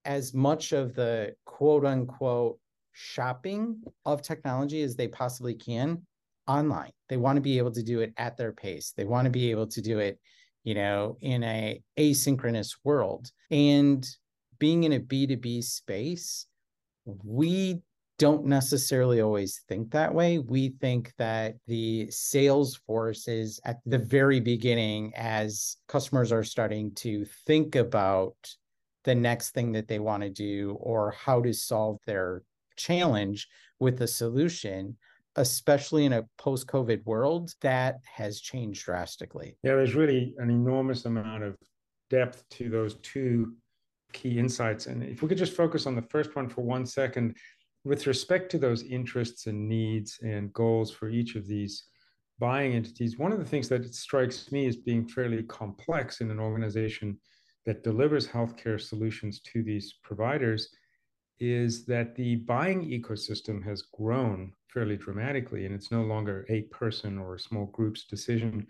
as 0.05 0.35
much 0.35 0.73
of 0.73 0.95
the 0.95 1.35
quote 1.45 1.85
unquote 1.85 2.59
shopping 2.93 3.81
of 4.05 4.23
technology 4.23 4.83
as 4.83 4.97
they 4.97 5.09
possibly 5.09 5.55
can 5.55 6.03
online. 6.47 6.91
They 7.09 7.17
want 7.17 7.37
to 7.37 7.43
be 7.43 7.59
able 7.59 7.73
to 7.73 7.83
do 7.83 8.01
it 8.01 8.13
at 8.17 8.37
their 8.37 8.53
pace. 8.53 8.93
They 8.97 9.05
want 9.05 9.27
to 9.27 9.31
be 9.31 9.51
able 9.51 9.67
to 9.69 9.81
do 9.81 9.99
it, 9.99 10.19
you 10.69 10.75
know, 10.75 11.17
in 11.23 11.43
a 11.45 11.83
asynchronous 11.99 12.77
world. 12.85 13.31
And 13.51 14.07
being 14.59 14.85
in 14.85 14.93
a 14.93 15.01
B2B 15.01 15.65
space, 15.65 16.45
we 17.25 17.81
don't 18.19 18.45
necessarily 18.45 19.23
always 19.23 19.63
think 19.67 19.91
that 19.93 20.13
way. 20.13 20.41
We 20.41 20.75
think 20.79 21.15
that 21.17 21.55
the 21.67 22.11
sales 22.11 22.77
force 22.87 23.29
is 23.29 23.59
at 23.65 23.79
the 23.87 23.97
very 23.97 24.41
beginning 24.41 25.15
as 25.17 25.79
customers 25.89 26.33
are 26.33 26.45
starting 26.45 26.95
to 26.97 27.25
think 27.47 27.75
about 27.75 28.37
the 29.05 29.15
next 29.15 29.53
thing 29.53 29.73
that 29.73 29.89
they 29.89 30.01
want 30.01 30.23
to 30.23 30.29
do 30.29 30.77
or 30.81 31.13
how 31.13 31.41
to 31.41 31.55
solve 31.55 31.99
their 32.05 32.43
challenge 32.77 33.49
with 33.81 34.03
a 34.03 34.07
solution 34.07 34.99
especially 35.39 36.05
in 36.05 36.13
a 36.15 36.25
post-covid 36.37 37.05
world 37.07 37.55
that 37.61 38.01
has 38.05 38.41
changed 38.41 38.85
drastically. 38.85 39.57
Yeah 39.63 39.77
there's 39.77 39.95
really 39.95 40.35
an 40.39 40.51
enormous 40.51 41.05
amount 41.05 41.45
of 41.45 41.57
depth 42.11 42.45
to 42.51 42.69
those 42.69 42.95
two 42.97 43.55
key 44.13 44.39
insights. 44.39 44.87
And 44.87 45.03
if 45.03 45.23
we 45.23 45.29
could 45.29 45.39
just 45.39 45.55
focus 45.55 45.87
on 45.87 45.95
the 45.95 46.03
first 46.03 46.35
one 46.35 46.49
for 46.49 46.63
one 46.63 46.85
second 46.85 47.37
with 47.85 48.07
respect 48.07 48.51
to 48.51 48.59
those 48.59 48.83
interests 48.83 49.47
and 49.47 49.69
needs 49.69 50.19
and 50.23 50.53
goals 50.53 50.91
for 50.91 51.09
each 51.09 51.37
of 51.37 51.47
these 51.47 51.85
buying 52.41 52.73
entities, 52.73 53.19
one 53.19 53.33
of 53.33 53.39
the 53.39 53.45
things 53.45 53.69
that 53.69 53.95
strikes 53.95 54.51
me 54.51 54.67
as 54.67 54.77
being 54.77 55.07
fairly 55.07 55.45
complex 55.45 56.21
in 56.21 56.31
an 56.31 56.41
organization 56.41 57.19
that 57.65 57.85
delivers 57.85 58.27
healthcare 58.27 58.81
solutions 58.81 59.41
to 59.41 59.63
these 59.63 59.95
providers 60.03 60.71
is 61.41 61.85
that 61.87 62.15
the 62.15 62.37
buying 62.37 62.83
ecosystem 62.89 63.65
has 63.65 63.83
grown 63.83 64.53
fairly 64.73 64.97
dramatically 64.97 65.67
and 65.67 65.75
it's 65.75 65.91
no 65.91 66.03
longer 66.03 66.45
a 66.49 66.63
person 66.63 67.19
or 67.19 67.35
a 67.35 67.41
small 67.41 67.67
group's 67.67 68.05
decision 68.05 68.67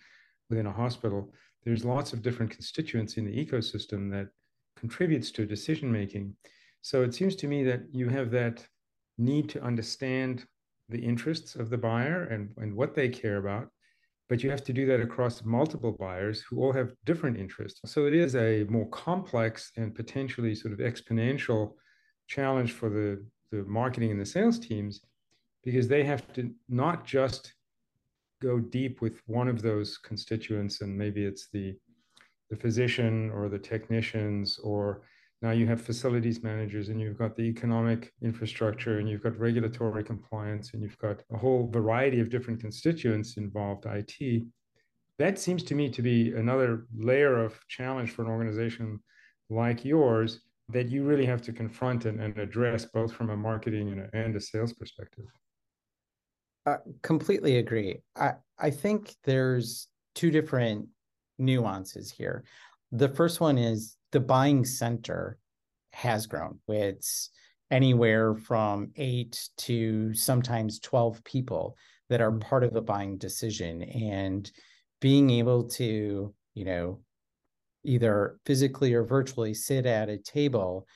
within 0.49 0.67
a 0.67 0.73
hospital. 0.73 1.33
There's 1.65 1.85
lots 1.85 2.13
of 2.13 2.23
different 2.23 2.51
constituents 2.51 3.17
in 3.17 3.25
the 3.25 3.45
ecosystem 3.45 4.11
that 4.13 4.29
contributes 4.77 5.31
to 5.33 5.45
decision 5.45 5.91
making 5.91 6.35
so 6.83 7.03
it 7.03 7.15
seems 7.15 7.35
to 7.37 7.47
me 7.47 7.65
that 7.65 7.83
you 7.93 8.09
have 8.09 8.31
that 8.31 8.67
need 9.19 9.49
to 9.51 9.63
understand 9.63 10.47
the 10.89 10.99
interests 10.99 11.57
of 11.57 11.71
the 11.71 11.77
buyer 11.77 12.25
and, 12.25 12.51
and 12.57 12.75
what 12.75 12.95
they 12.95 13.09
care 13.09 13.37
about 13.37 13.69
but 14.29 14.43
you 14.43 14.51
have 14.51 14.65
to 14.65 14.73
do 14.73 14.87
that 14.87 15.01
across 15.01 15.45
multiple 15.45 15.97
buyers 15.99 16.43
who 16.43 16.63
all 16.63 16.73
have 16.73 16.93
different 17.07 17.39
interests. 17.39 17.81
So 17.91 18.05
it 18.05 18.13
is 18.13 18.37
a 18.37 18.65
more 18.65 18.87
complex 18.91 19.73
and 19.79 19.95
potentially 19.95 20.55
sort 20.55 20.75
of 20.75 20.81
exponential 20.81 21.73
challenge 22.29 22.73
for 22.73 22.89
the, 22.89 23.25
the 23.51 23.65
marketing 23.65 24.13
and 24.13 24.21
the 24.21 24.27
sales 24.27 24.59
teams 24.59 25.01
because 25.65 25.89
they 25.89 26.05
have 26.05 26.33
to 26.35 26.51
not 26.69 27.05
just 27.05 27.55
go 28.41 28.61
deep 28.61 29.01
with 29.01 29.21
one 29.27 29.49
of 29.49 29.61
those 29.61 29.99
constituents 29.99 30.81
and 30.81 30.97
maybe 30.97 31.25
it's 31.25 31.49
the 31.53 31.77
the 32.51 32.57
physician 32.57 33.31
or 33.35 33.49
the 33.49 33.59
technicians 33.59 34.59
or 34.61 35.03
now 35.43 35.51
you 35.51 35.67
have 35.67 35.81
facilities 35.81 36.43
managers 36.43 36.89
and 36.89 37.01
you've 37.01 37.19
got 37.19 37.37
the 37.37 37.43
economic 37.43 38.13
infrastructure 38.23 38.99
and 38.99 39.09
you've 39.09 39.23
got 39.23 39.39
regulatory 39.39 40.03
compliance 40.03 40.73
and 40.73 40.83
you've 40.83 40.99
got 40.99 41.23
a 41.33 41.37
whole 41.37 41.69
variety 41.69 42.21
of 42.21 42.31
different 42.31 42.61
constituents 42.61 43.37
involved 43.37 43.87
IT. 43.87 44.45
That 45.19 45.39
seems 45.39 45.63
to 45.65 45.75
me 45.75 45.91
to 45.91 46.03
be 46.03 46.33
another 46.33 46.87
layer 46.97 47.37
of 47.37 47.59
challenge 47.69 48.11
for 48.11 48.23
an 48.23 48.29
organization 48.29 49.01
like 49.51 49.85
yours 49.85 50.41
that 50.71 50.89
you 50.89 51.05
really 51.05 51.27
have 51.27 51.43
to 51.43 51.53
confront 51.53 52.05
and, 52.05 52.21
and 52.21 52.37
address 52.39 52.85
both 52.85 53.13
from 53.13 53.31
a 53.31 53.37
marketing 53.37 53.89
and 53.89 54.01
a, 54.01 54.09
and 54.13 54.37
a 54.37 54.41
sales 54.41 54.73
perspective. 54.73 55.25
I 56.67 56.77
completely 57.03 57.57
agree. 57.57 58.01
I, 58.15 58.33
I 58.59 58.71
think 58.71 59.15
there's 59.25 59.89
two 60.15 60.31
different 60.31 60.89
nuances 61.39 62.11
here. 62.11 62.45
The 62.93 63.09
first 63.09 63.41
one 63.41 63.57
is 63.57 63.97
the 64.13 64.21
buying 64.21 64.65
center 64.65 65.39
has 65.93 66.27
grown. 66.27 66.59
It's 66.69 67.31
anywhere 67.71 68.35
from 68.35 68.91
eight 68.97 69.49
to 69.59 70.15
sometimes 70.15 70.81
12 70.81 71.23
people 71.25 71.77
that 72.09 72.21
are 72.21 72.33
mm. 72.33 72.41
part 72.41 72.65
of 72.65 72.77
a 72.77 72.83
buying 72.83 73.19
decision. 73.19 73.83
And 73.83 74.51
being 75.01 75.31
able 75.31 75.65
to, 75.65 76.35
you 76.55 76.65
know, 76.65 77.01
either 77.89 78.39
physically 78.45 78.93
or 78.93 79.03
virtually 79.03 79.55
sit 79.55 79.87
at 79.87 80.11
a 80.11 80.19
table 80.19 80.87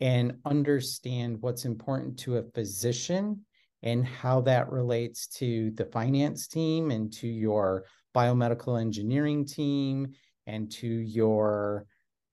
and 0.00 0.36
understand 0.44 1.36
what's 1.40 1.64
important 1.64 2.18
to 2.18 2.36
a 2.36 2.42
physician 2.54 3.40
and 3.82 4.06
how 4.06 4.40
that 4.40 4.70
relates 4.70 5.26
to 5.26 5.70
the 5.72 5.84
finance 5.86 6.46
team 6.46 6.90
and 6.90 7.12
to 7.12 7.26
your 7.26 7.84
biomedical 8.14 8.80
engineering 8.80 9.44
team 9.44 10.12
and 10.46 10.70
to 10.70 10.86
your 10.86 11.84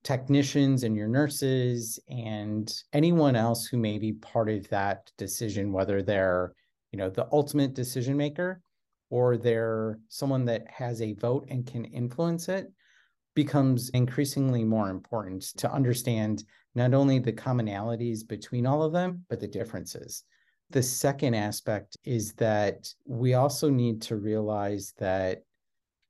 technicians 0.04 0.84
and 0.84 0.96
your 0.96 1.08
nurses 1.08 2.00
and 2.10 2.84
anyone 2.94 3.36
else 3.36 3.66
who 3.66 3.78
may 3.78 3.98
be 3.98 4.14
part 4.14 4.50
of 4.50 4.68
that 4.70 5.10
decision 5.18 5.72
whether 5.72 6.02
they're 6.02 6.54
you 6.92 7.00
know 7.00 7.10
the 7.10 7.28
ultimate 7.32 7.74
decision 7.74 8.18
maker 8.18 8.62
or 9.10 9.38
they're 9.38 9.98
someone 10.10 10.44
that 10.44 10.68
has 10.70 11.02
a 11.02 11.14
vote 11.14 11.46
and 11.50 11.66
can 11.66 11.86
influence 11.86 12.50
it 12.50 12.72
becomes 13.36 13.90
increasingly 13.90 14.64
more 14.64 14.90
important 14.90 15.42
to 15.58 15.72
understand 15.72 16.44
not 16.76 16.94
only 16.94 17.20
the 17.20 17.34
commonalities 17.34 18.28
between 18.28 18.66
all 18.66 18.84
of 18.84 18.94
them 18.94 19.24
but 19.30 19.40
the 19.40 19.48
differences 19.48 20.24
the 20.70 20.84
second 20.84 21.36
aspect 21.36 21.98
is 22.04 22.34
that 22.34 22.92
we 23.06 23.36
also 23.36 23.70
need 23.70 24.02
to 24.02 24.16
realize 24.16 24.94
that 24.98 25.44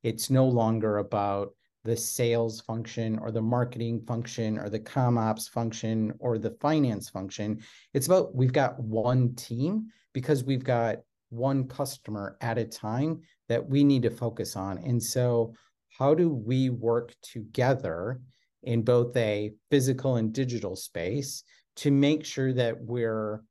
it's 0.03 0.30
no 0.30 0.46
longer 0.46 0.98
about 0.98 1.53
the 1.84 1.98
sales 1.98 2.62
function 2.62 3.20
or 3.20 3.30
the 3.32 3.42
marketing 3.42 4.01
function 4.08 4.58
or 4.58 4.70
the 4.70 4.80
com 4.80 5.18
ops 5.18 5.48
function 5.48 6.13
or 6.20 6.38
the 6.38 6.51
finance 6.62 7.10
function. 7.10 7.62
It's 7.94 8.08
about 8.08 8.34
we've 8.34 8.53
got 8.53 8.80
one 8.80 9.36
team 9.36 9.88
because 10.13 10.44
we've 10.44 10.63
got 10.63 11.00
one 11.30 11.68
customer 11.68 12.38
at 12.39 12.58
a 12.58 12.63
time 12.63 13.22
that 13.50 13.68
we 13.68 13.84
need 13.84 14.03
to 14.03 14.10
focus 14.10 14.56
on. 14.56 14.77
And 14.77 15.01
so, 15.01 15.53
how 15.98 16.14
do 16.14 16.30
we 16.30 16.70
work 16.70 17.14
together 17.22 18.20
in 18.64 18.82
both 18.82 19.16
a 19.18 19.54
physical 19.70 20.16
and 20.16 20.34
digital 20.34 20.76
space 20.76 21.44
to 21.76 21.92
make 21.92 22.26
sure 22.26 22.54
that 22.54 22.82
we're 22.82 23.44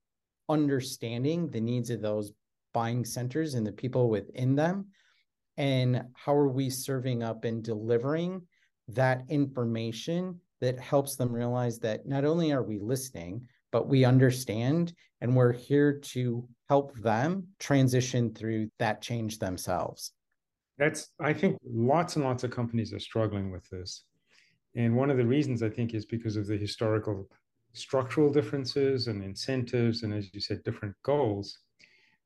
understanding 0.48 1.50
the 1.50 1.60
needs 1.60 1.90
of 1.90 2.00
those 2.00 2.32
buying 2.72 3.04
centers 3.04 3.54
and 3.54 3.66
the 3.66 3.72
people 3.72 4.08
within 4.08 4.54
them 4.54 4.86
and 5.56 6.02
how 6.14 6.34
are 6.34 6.48
we 6.48 6.70
serving 6.70 7.22
up 7.22 7.44
and 7.44 7.62
delivering 7.62 8.42
that 8.88 9.22
information 9.28 10.40
that 10.60 10.78
helps 10.80 11.16
them 11.16 11.32
realize 11.32 11.78
that 11.78 12.06
not 12.06 12.24
only 12.24 12.52
are 12.52 12.62
we 12.62 12.78
listening, 12.78 13.46
but 13.70 13.88
we 13.88 14.04
understand 14.04 14.92
and 15.20 15.34
we're 15.34 15.52
here 15.52 15.98
to 15.98 16.46
help 16.68 16.96
them 16.98 17.46
transition 17.58 18.32
through 18.32 18.68
that 18.78 19.02
change 19.02 19.38
themselves. 19.38 20.12
That's, 20.82 21.10
I 21.20 21.32
think 21.32 21.58
lots 21.64 22.16
and 22.16 22.24
lots 22.24 22.42
of 22.42 22.50
companies 22.50 22.92
are 22.92 22.98
struggling 22.98 23.52
with 23.52 23.68
this. 23.70 24.02
And 24.74 24.96
one 24.96 25.10
of 25.10 25.16
the 25.16 25.24
reasons 25.24 25.62
I 25.62 25.68
think 25.68 25.94
is 25.94 26.04
because 26.04 26.36
of 26.36 26.48
the 26.48 26.56
historical 26.56 27.28
structural 27.72 28.32
differences 28.32 29.06
and 29.06 29.22
incentives, 29.22 30.02
and 30.02 30.12
as 30.12 30.34
you 30.34 30.40
said, 30.40 30.64
different 30.64 30.96
goals. 31.04 31.60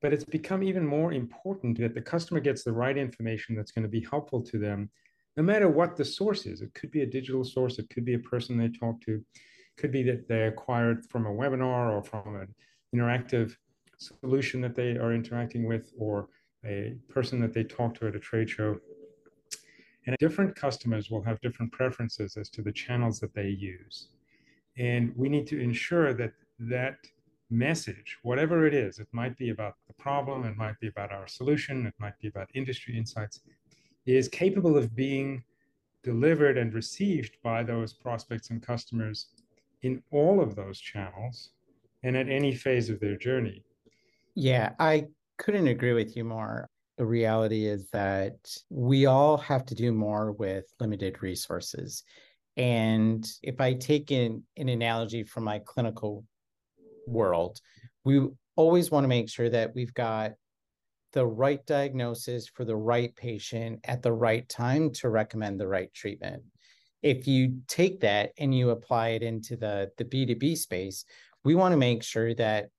But 0.01 0.15
it's 0.15 0.25
become 0.25 0.63
even 0.63 0.87
more 0.87 1.13
important 1.13 1.79
that 1.81 1.93
the 1.93 2.01
customer 2.01 2.41
gets 2.41 2.65
the 2.65 2.73
right 2.73 2.97
information 2.97 3.55
that's 3.55 3.73
going 3.73 3.83
to 3.83 3.91
be 3.91 4.07
helpful 4.11 4.41
to 4.45 4.59
them, 4.59 4.89
no 5.37 5.43
matter 5.43 5.69
what 5.69 5.95
the 5.95 6.05
source 6.07 6.47
is. 6.47 6.63
It 6.63 6.73
could 6.73 6.91
be 6.91 7.03
a 7.03 7.07
digital 7.19 7.45
source, 7.45 7.79
it 7.79 7.91
could 7.91 8.07
be 8.07 8.15
a 8.15 8.29
person 8.31 8.57
they 8.57 8.69
talk 8.69 9.03
to, 9.03 9.17
it 9.17 9.77
could 9.77 9.93
be 9.93 10.03
that 10.05 10.29
they 10.29 10.45
acquired 10.45 11.05
from 11.11 11.27
a 11.27 11.31
webinar 11.31 11.93
or 11.93 12.03
from 12.03 12.37
an 12.37 12.55
interactive 12.95 13.55
solution 13.99 14.63
that 14.63 14.75
they 14.75 14.93
are 14.97 15.13
interacting 15.13 15.69
with, 15.69 15.93
or 15.99 16.31
a 16.67 16.97
person 17.09 17.41
that 17.41 17.53
they 17.53 17.65
talk 17.65 17.95
to 17.99 18.09
at 18.09 18.17
a 18.17 18.19
trade 18.19 18.51
show. 18.51 18.79
And 20.07 20.17
different 20.19 20.55
customers 20.55 21.11
will 21.11 21.23
have 21.23 21.41
different 21.41 21.73
preferences 21.73 22.37
as 22.37 22.49
to 22.51 22.63
the 22.63 22.73
channels 22.73 23.19
that 23.21 23.35
they 23.35 23.49
use. 23.49 24.09
And 24.79 25.13
we 25.17 25.29
need 25.29 25.47
to 25.49 25.61
ensure 25.61 26.13
that 26.15 26.33
that 26.59 26.99
message, 27.51 28.19
whatever 28.23 28.67
it 28.67 28.75
is, 28.75 28.99
it 28.99 29.09
might 29.13 29.37
be 29.37 29.51
about 29.51 29.75
the 29.87 29.95
problem, 29.95 30.45
it 30.45 30.57
might 30.57 30.79
be 30.81 30.89
about 30.89 31.13
our 31.13 31.27
solution, 31.27 31.87
it 31.87 31.95
might 31.99 32.19
be 32.21 32.29
about 32.29 32.51
industry 32.55 32.97
insights, 32.97 33.41
is 34.05 34.29
capable 34.29 34.77
of 34.77 34.95
being 34.95 35.43
delivered 36.03 36.57
and 36.57 36.73
received 36.75 37.37
by 37.43 37.63
those 37.63 37.93
prospects 37.93 38.51
and 38.51 38.63
customers 38.63 39.27
in 39.83 40.03
all 40.13 40.41
of 40.41 40.55
those 40.55 40.81
channels 40.81 41.51
and 42.03 42.17
at 42.17 42.29
any 42.29 42.55
phase 42.55 42.89
of 42.89 43.01
their 43.01 43.17
journey. 43.17 43.65
Yeah, 44.35 44.73
I 44.79 45.09
couldn't 45.39 45.69
agree 45.69 45.93
with 45.93 46.17
you 46.17 46.25
more. 46.25 46.69
The 46.99 47.07
reality 47.07 47.67
is 47.67 47.89
that 47.91 48.37
we 48.71 49.07
all 49.07 49.37
have 49.39 49.67
to 49.67 49.75
do 49.75 49.93
more 49.93 50.33
with 50.33 50.65
limited 50.81 51.23
resources. 51.23 52.03
And 52.57 53.27
if 53.43 53.61
I 53.61 53.75
take 53.75 54.11
in 54.11 54.43
an 54.57 54.69
analogy 54.69 55.23
from 55.23 55.45
my 55.45 55.61
clinical 55.65 56.25
world, 57.07 57.61
we 58.05 58.27
always 58.57 58.91
want 58.91 59.05
to 59.05 59.09
make 59.09 59.29
sure 59.29 59.51
that 59.51 59.75
we've 59.75 59.93
got 59.93 60.33
the 61.13 61.27
right 61.27 61.65
diagnosis 61.67 62.49
for 62.49 62.65
the 62.65 62.77
right 62.77 63.15
patient 63.17 63.81
at 63.85 64.03
the 64.03 64.13
right 64.13 64.49
time 64.49 64.91
to 64.93 65.09
recommend 65.09 65.61
the 65.61 65.69
right 65.69 65.93
treatment. 65.95 66.43
If 67.03 67.27
you 67.27 67.61
take 67.69 68.01
that 68.01 68.33
and 68.39 68.55
you 68.55 68.71
apply 68.71 69.11
it 69.11 69.23
into 69.23 69.57
the, 69.57 69.91
the 69.99 70.05
B2B 70.05 70.57
space, 70.57 71.05
we 71.45 71.55
want 71.55 71.73
to 71.73 71.79
make 71.79 72.03
sure 72.03 72.35
that 72.35 72.71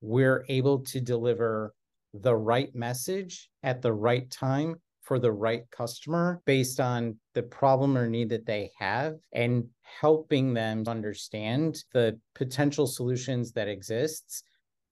we're 0.00 0.44
able 0.48 0.80
to 0.80 1.00
deliver 1.00 1.74
the 2.14 2.34
right 2.34 2.74
message 2.74 3.50
at 3.62 3.82
the 3.82 3.92
right 3.92 4.30
time 4.30 4.76
for 5.02 5.18
the 5.18 5.32
right 5.32 5.62
customer 5.70 6.42
based 6.44 6.80
on 6.80 7.16
the 7.34 7.42
problem 7.42 7.96
or 7.96 8.06
need 8.06 8.28
that 8.28 8.44
they 8.44 8.70
have 8.78 9.14
and 9.32 9.64
helping 10.00 10.52
them 10.52 10.84
understand 10.86 11.82
the 11.94 12.18
potential 12.34 12.86
solutions 12.86 13.52
that 13.52 13.68
exists 13.68 14.42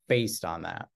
based 0.08 0.44
on 0.44 0.62
that. 0.62 0.88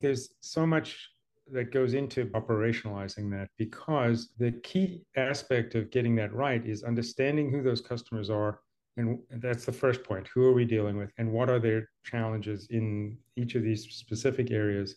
There's 0.00 0.30
so 0.40 0.66
much 0.66 1.10
that 1.52 1.72
goes 1.72 1.94
into 1.94 2.26
operationalizing 2.26 3.30
that 3.30 3.48
because 3.58 4.30
the 4.38 4.52
key 4.62 5.02
aspect 5.16 5.74
of 5.74 5.90
getting 5.90 6.14
that 6.16 6.32
right 6.32 6.64
is 6.66 6.84
understanding 6.84 7.50
who 7.50 7.62
those 7.62 7.80
customers 7.80 8.30
are 8.30 8.60
and 8.98 9.18
that's 9.40 9.64
the 9.64 9.72
first 9.72 10.04
point 10.04 10.28
who 10.34 10.44
are 10.44 10.52
we 10.52 10.66
dealing 10.66 10.98
with 10.98 11.10
and 11.16 11.32
what 11.32 11.48
are 11.48 11.58
their 11.58 11.88
challenges 12.04 12.66
in 12.70 13.16
each 13.36 13.54
of 13.54 13.62
these 13.62 13.84
specific 13.94 14.50
areas 14.50 14.96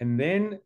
and 0.00 0.18
then 0.18 0.58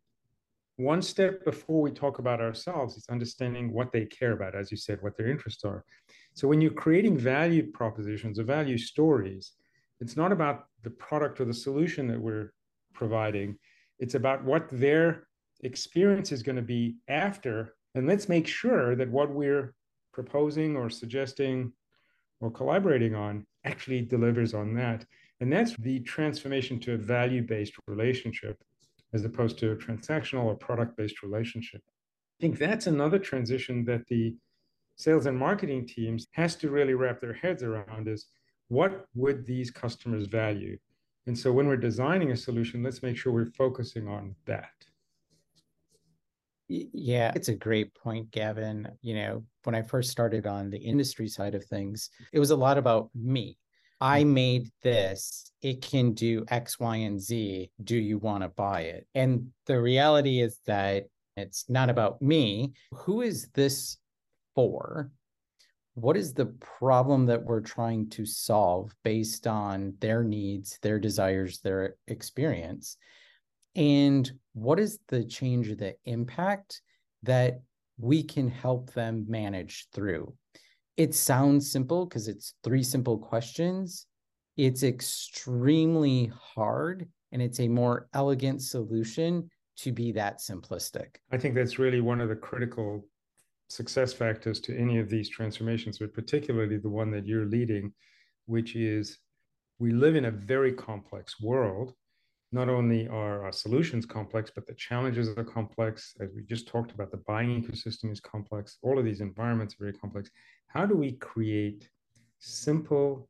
one 0.80 1.02
step 1.02 1.44
before 1.44 1.82
we 1.82 1.90
talk 1.90 2.20
about 2.20 2.40
ourselves 2.40 2.96
is 2.96 3.04
understanding 3.10 3.70
what 3.70 3.92
they 3.92 4.06
care 4.06 4.32
about, 4.32 4.54
as 4.54 4.70
you 4.70 4.78
said, 4.78 5.02
what 5.02 5.14
their 5.14 5.28
interests 5.28 5.62
are. 5.62 5.84
So 6.32 6.48
when 6.48 6.62
you're 6.62 6.70
creating 6.70 7.18
value 7.18 7.70
propositions 7.70 8.38
or 8.38 8.44
value 8.44 8.78
stories, 8.78 9.52
it's 10.00 10.16
not 10.16 10.32
about 10.32 10.64
the 10.82 10.90
product 10.90 11.38
or 11.38 11.44
the 11.44 11.52
solution 11.52 12.08
that 12.08 12.18
we're 12.18 12.52
providing. 12.94 13.58
It's 13.98 14.14
about 14.14 14.42
what 14.42 14.68
their 14.70 15.26
experience 15.62 16.32
is 16.32 16.42
going 16.42 16.56
to 16.56 16.62
be 16.62 16.96
after. 17.08 17.74
And 17.94 18.06
let's 18.06 18.30
make 18.30 18.46
sure 18.46 18.96
that 18.96 19.10
what 19.10 19.30
we're 19.30 19.74
proposing 20.14 20.76
or 20.76 20.88
suggesting 20.88 21.74
or 22.40 22.50
collaborating 22.50 23.14
on 23.14 23.46
actually 23.64 24.02
delivers 24.02 24.54
on 24.54 24.74
that. 24.74 25.04
And 25.40 25.52
that's 25.52 25.76
the 25.76 26.00
transformation 26.00 26.80
to 26.80 26.94
a 26.94 26.98
value 26.98 27.42
based 27.42 27.74
relationship 27.86 28.62
as 29.12 29.24
opposed 29.24 29.58
to 29.58 29.72
a 29.72 29.76
transactional 29.76 30.44
or 30.44 30.54
product 30.54 30.96
based 30.96 31.22
relationship. 31.22 31.82
I 31.86 32.40
think 32.40 32.58
that's 32.58 32.86
another 32.86 33.18
transition 33.18 33.84
that 33.84 34.06
the 34.06 34.36
sales 34.96 35.26
and 35.26 35.36
marketing 35.36 35.86
teams 35.86 36.26
has 36.32 36.56
to 36.56 36.70
really 36.70 36.94
wrap 36.94 37.20
their 37.20 37.32
heads 37.32 37.62
around 37.62 38.08
is 38.08 38.26
what 38.68 39.06
would 39.14 39.46
these 39.46 39.70
customers 39.70 40.26
value? 40.26 40.78
And 41.26 41.38
so 41.38 41.52
when 41.52 41.66
we're 41.66 41.76
designing 41.76 42.30
a 42.30 42.36
solution, 42.36 42.82
let's 42.82 43.02
make 43.02 43.16
sure 43.16 43.32
we're 43.32 43.46
focusing 43.46 44.08
on 44.08 44.34
that. 44.46 44.72
Yeah, 46.70 47.32
it's 47.34 47.48
a 47.48 47.54
great 47.56 47.92
point, 47.96 48.30
Gavin. 48.30 48.88
You 49.02 49.16
know, 49.16 49.44
when 49.64 49.74
I 49.74 49.82
first 49.82 50.10
started 50.10 50.46
on 50.46 50.70
the 50.70 50.78
industry 50.78 51.26
side 51.26 51.56
of 51.56 51.64
things, 51.64 52.10
it 52.32 52.38
was 52.38 52.52
a 52.52 52.56
lot 52.56 52.78
about 52.78 53.10
me. 53.12 53.58
I 54.00 54.20
mm-hmm. 54.20 54.34
made 54.34 54.70
this, 54.82 55.50
it 55.62 55.82
can 55.82 56.12
do 56.12 56.44
X, 56.48 56.78
Y, 56.78 56.96
and 56.96 57.20
Z. 57.20 57.72
Do 57.82 57.96
you 57.96 58.18
want 58.18 58.44
to 58.44 58.48
buy 58.50 58.82
it? 58.82 59.08
And 59.16 59.48
the 59.66 59.80
reality 59.80 60.40
is 60.40 60.60
that 60.66 61.06
it's 61.36 61.68
not 61.68 61.90
about 61.90 62.22
me. 62.22 62.74
Who 62.92 63.22
is 63.22 63.48
this 63.48 63.96
for? 64.54 65.10
What 65.94 66.16
is 66.16 66.34
the 66.34 66.54
problem 66.78 67.26
that 67.26 67.42
we're 67.42 67.62
trying 67.62 68.10
to 68.10 68.24
solve 68.24 68.94
based 69.02 69.48
on 69.48 69.94
their 69.98 70.22
needs, 70.22 70.78
their 70.82 71.00
desires, 71.00 71.60
their 71.60 71.96
experience? 72.06 72.96
And 73.74 74.30
what 74.52 74.80
is 74.80 74.98
the 75.08 75.24
change, 75.24 75.68
the 75.76 75.94
impact 76.04 76.82
that 77.22 77.60
we 77.98 78.22
can 78.22 78.48
help 78.48 78.92
them 78.92 79.26
manage 79.28 79.88
through? 79.92 80.34
it 81.00 81.14
sounds 81.14 81.72
simple 81.72 82.04
because 82.04 82.28
it's 82.28 82.52
three 82.62 82.82
simple 82.82 83.16
questions. 83.16 84.06
It's 84.58 84.82
extremely 84.82 86.30
hard 86.38 87.08
and 87.32 87.40
it's 87.40 87.58
a 87.58 87.68
more 87.68 88.06
elegant 88.12 88.60
solution 88.60 89.48
to 89.78 89.92
be 89.92 90.12
that 90.12 90.40
simplistic. 90.40 91.16
I 91.32 91.38
think 91.38 91.54
that's 91.54 91.78
really 91.78 92.02
one 92.02 92.20
of 92.20 92.28
the 92.28 92.36
critical 92.36 93.06
success 93.70 94.12
factors 94.12 94.60
to 94.60 94.76
any 94.76 94.98
of 94.98 95.08
these 95.08 95.30
transformations, 95.30 95.98
but 95.98 96.12
particularly 96.12 96.76
the 96.76 96.90
one 96.90 97.10
that 97.12 97.26
you're 97.26 97.46
leading, 97.46 97.94
which 98.44 98.76
is 98.76 99.16
we 99.78 99.92
live 99.92 100.16
in 100.16 100.26
a 100.26 100.30
very 100.30 100.72
complex 100.72 101.40
world. 101.40 101.94
Not 102.52 102.68
only 102.68 103.06
are 103.06 103.44
our 103.44 103.52
solutions 103.52 104.06
complex, 104.06 104.50
but 104.52 104.66
the 104.66 104.74
challenges 104.74 105.28
are 105.28 105.44
complex. 105.44 106.14
As 106.20 106.30
we 106.34 106.42
just 106.42 106.66
talked 106.66 106.90
about, 106.90 107.12
the 107.12 107.18
buying 107.18 107.62
ecosystem 107.62 108.10
is 108.10 108.20
complex. 108.20 108.78
All 108.82 108.98
of 108.98 109.04
these 109.04 109.20
environments 109.20 109.74
are 109.74 109.84
very 109.84 109.92
complex 109.92 110.30
how 110.70 110.86
do 110.86 110.96
we 110.96 111.12
create 111.12 111.88
simple, 112.38 113.28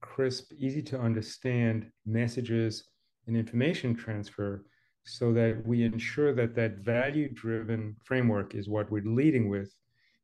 crisp, 0.00 0.52
easy 0.56 0.80
to 0.82 1.00
understand 1.00 1.90
messages 2.06 2.84
and 3.26 3.36
information 3.36 3.94
transfer 3.94 4.64
so 5.04 5.32
that 5.32 5.60
we 5.66 5.82
ensure 5.82 6.32
that 6.32 6.54
that 6.54 6.78
value 6.78 7.28
driven 7.34 7.96
framework 8.04 8.54
is 8.54 8.68
what 8.68 8.90
we're 8.90 9.02
leading 9.04 9.48
with 9.48 9.74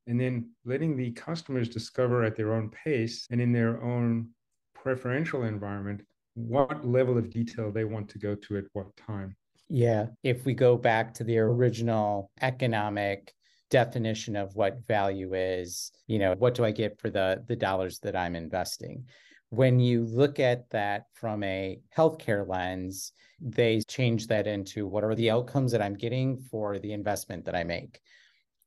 and 0.06 0.20
then 0.20 0.50
letting 0.64 0.96
the 0.96 1.10
customers 1.12 1.68
discover 1.68 2.22
at 2.22 2.36
their 2.36 2.54
own 2.54 2.70
pace 2.70 3.26
and 3.32 3.40
in 3.40 3.52
their 3.52 3.82
own 3.82 4.28
preferential 4.74 5.42
environment 5.42 6.00
what 6.34 6.86
level 6.86 7.18
of 7.18 7.30
detail 7.30 7.70
they 7.70 7.84
want 7.84 8.08
to 8.10 8.18
go 8.18 8.34
to 8.34 8.56
at 8.56 8.64
what 8.72 8.96
time. 8.96 9.36
Yeah. 9.68 10.06
If 10.22 10.44
we 10.44 10.54
go 10.54 10.76
back 10.76 11.14
to 11.14 11.24
the 11.24 11.38
original 11.38 12.30
economic 12.40 13.32
definition 13.72 14.36
of 14.36 14.54
what 14.54 14.86
value 14.86 15.32
is 15.32 15.92
you 16.06 16.18
know 16.18 16.34
what 16.38 16.54
do 16.54 16.62
i 16.62 16.70
get 16.70 17.00
for 17.00 17.08
the 17.08 17.42
the 17.48 17.56
dollars 17.56 17.98
that 18.00 18.14
i'm 18.14 18.36
investing 18.36 19.02
when 19.48 19.80
you 19.80 20.04
look 20.04 20.38
at 20.38 20.68
that 20.68 21.04
from 21.14 21.42
a 21.42 21.80
healthcare 21.96 22.46
lens 22.46 23.12
they 23.40 23.80
change 23.88 24.26
that 24.26 24.46
into 24.46 24.86
what 24.86 25.02
are 25.02 25.14
the 25.14 25.30
outcomes 25.30 25.72
that 25.72 25.80
i'm 25.80 25.96
getting 25.96 26.36
for 26.50 26.78
the 26.80 26.92
investment 26.92 27.46
that 27.46 27.54
i 27.54 27.64
make 27.64 27.98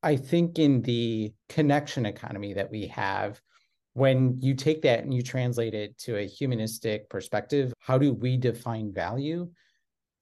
i 0.01 0.15
think 0.15 0.57
in 0.57 0.81
the 0.81 1.31
connection 1.49 2.07
economy 2.07 2.53
that 2.53 2.71
we 2.71 2.87
have 2.87 3.39
when 3.95 4.39
you 4.39 4.53
take 4.53 4.81
that 4.83 4.99
and 5.03 5.13
you 5.13 5.21
translate 5.21 5.73
it 5.73 5.97
to 5.97 6.17
a 6.17 6.27
humanistic 6.27 7.09
perspective 7.09 7.73
how 7.79 7.97
do 7.97 8.13
we 8.13 8.37
define 8.37 8.93
value 8.93 9.49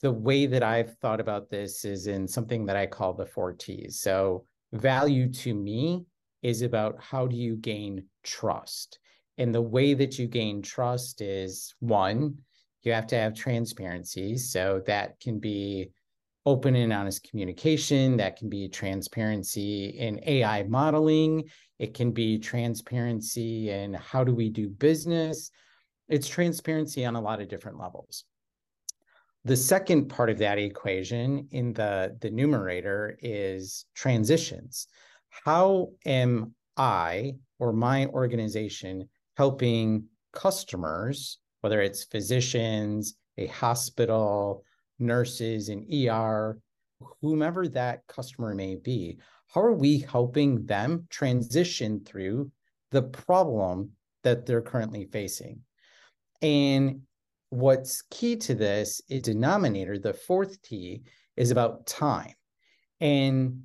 the 0.03 0.11
way 0.11 0.45
that 0.45 0.61
I've 0.61 0.97
thought 0.97 1.21
about 1.21 1.49
this 1.49 1.85
is 1.85 2.07
in 2.07 2.27
something 2.27 2.65
that 2.65 2.75
I 2.75 2.85
call 2.85 3.13
the 3.13 3.25
four 3.25 3.53
T's. 3.53 4.01
So, 4.01 4.45
value 4.73 5.31
to 5.31 5.55
me 5.55 6.05
is 6.41 6.61
about 6.61 7.01
how 7.01 7.25
do 7.25 7.37
you 7.37 7.55
gain 7.55 8.05
trust? 8.21 8.99
And 9.37 9.55
the 9.55 9.61
way 9.61 9.93
that 9.93 10.19
you 10.19 10.27
gain 10.27 10.61
trust 10.61 11.21
is 11.21 11.73
one, 11.79 12.37
you 12.81 12.91
have 12.91 13.07
to 13.07 13.15
have 13.15 13.33
transparency. 13.33 14.37
So, 14.37 14.81
that 14.87 15.21
can 15.21 15.39
be 15.39 15.91
open 16.45 16.75
and 16.75 16.91
honest 16.91 17.27
communication, 17.29 18.17
that 18.17 18.35
can 18.37 18.49
be 18.49 18.67
transparency 18.67 19.85
in 19.97 20.19
AI 20.25 20.63
modeling, 20.63 21.43
it 21.79 21.93
can 21.93 22.11
be 22.11 22.37
transparency 22.37 23.69
in 23.69 23.93
how 23.93 24.23
do 24.23 24.33
we 24.33 24.49
do 24.49 24.69
business. 24.69 25.51
It's 26.09 26.27
transparency 26.27 27.05
on 27.05 27.15
a 27.15 27.21
lot 27.21 27.41
of 27.41 27.47
different 27.47 27.79
levels. 27.79 28.25
The 29.45 29.57
second 29.57 30.07
part 30.07 30.29
of 30.29 30.37
that 30.37 30.57
equation 30.57 31.47
in 31.51 31.73
the, 31.73 32.17
the 32.21 32.29
numerator 32.29 33.17
is 33.21 33.85
transitions. 33.93 34.87
How 35.29 35.89
am 36.05 36.53
I 36.77 37.35
or 37.59 37.73
my 37.73 38.05
organization 38.07 39.09
helping 39.35 40.05
customers, 40.31 41.39
whether 41.61 41.81
it's 41.81 42.05
physicians, 42.05 43.15
a 43.37 43.47
hospital, 43.47 44.63
nurses, 44.99 45.69
an 45.69 45.87
ER, 45.91 46.59
whomever 47.21 47.67
that 47.67 48.05
customer 48.07 48.53
may 48.53 48.75
be, 48.75 49.17
how 49.53 49.61
are 49.61 49.73
we 49.73 49.99
helping 49.99 50.65
them 50.65 51.05
transition 51.09 52.03
through 52.03 52.51
the 52.91 53.03
problem 53.03 53.91
that 54.23 54.45
they're 54.45 54.61
currently 54.61 55.05
facing? 55.05 55.59
And 56.41 57.01
what's 57.49 58.03
key 58.09 58.35
to 58.37 58.55
this 58.55 59.01
is 59.09 59.21
denominator, 59.21 59.99
the 59.99 60.13
fourth 60.13 60.61
T 60.61 61.03
is 61.37 61.51
about 61.51 61.85
time. 61.85 62.33
And 62.99 63.63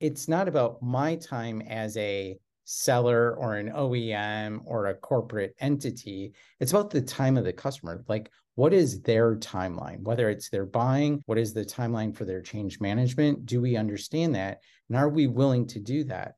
it's 0.00 0.28
not 0.28 0.48
about 0.48 0.82
my 0.82 1.16
time 1.16 1.62
as 1.62 1.96
a 1.96 2.38
seller 2.64 3.34
or 3.36 3.56
an 3.56 3.70
OEM 3.70 4.60
or 4.64 4.86
a 4.86 4.94
corporate 4.94 5.54
entity. 5.58 6.32
It's 6.60 6.72
about 6.72 6.90
the 6.90 7.02
time 7.02 7.36
of 7.36 7.44
the 7.44 7.52
customer. 7.52 8.04
Like, 8.08 8.30
what 8.56 8.72
is 8.72 9.00
their 9.02 9.36
timeline? 9.36 10.00
Whether 10.02 10.30
it's 10.30 10.48
their 10.48 10.66
buying, 10.66 11.22
what 11.26 11.38
is 11.38 11.52
the 11.52 11.64
timeline 11.64 12.14
for 12.14 12.24
their 12.24 12.40
change 12.40 12.80
management? 12.80 13.46
Do 13.46 13.60
we 13.60 13.76
understand 13.76 14.34
that? 14.34 14.60
And 14.88 14.96
are 14.96 15.08
we 15.08 15.26
willing 15.26 15.66
to 15.68 15.80
do 15.80 16.04
that? 16.04 16.34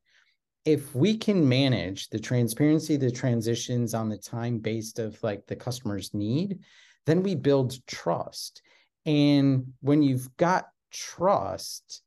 If 0.65 0.95
we 0.95 1.17
can 1.17 1.47
manage 1.47 2.09
the 2.09 2.19
transparency, 2.19 2.97
the 2.97 3.11
transitions 3.11 3.93
on 3.93 4.09
the 4.09 4.17
time 4.17 4.57
based 4.57 4.99
of 4.99 5.21
like 5.23 5.45
the 5.45 5.55
customer's 5.55 6.13
need, 6.13 6.59
then 7.05 7.23
we 7.23 7.35
build 7.35 7.85
trust. 7.87 8.61
And 9.05 9.73
when 9.81 10.01
you've 10.01 10.35
got 10.37 10.67
trust, 10.91 12.01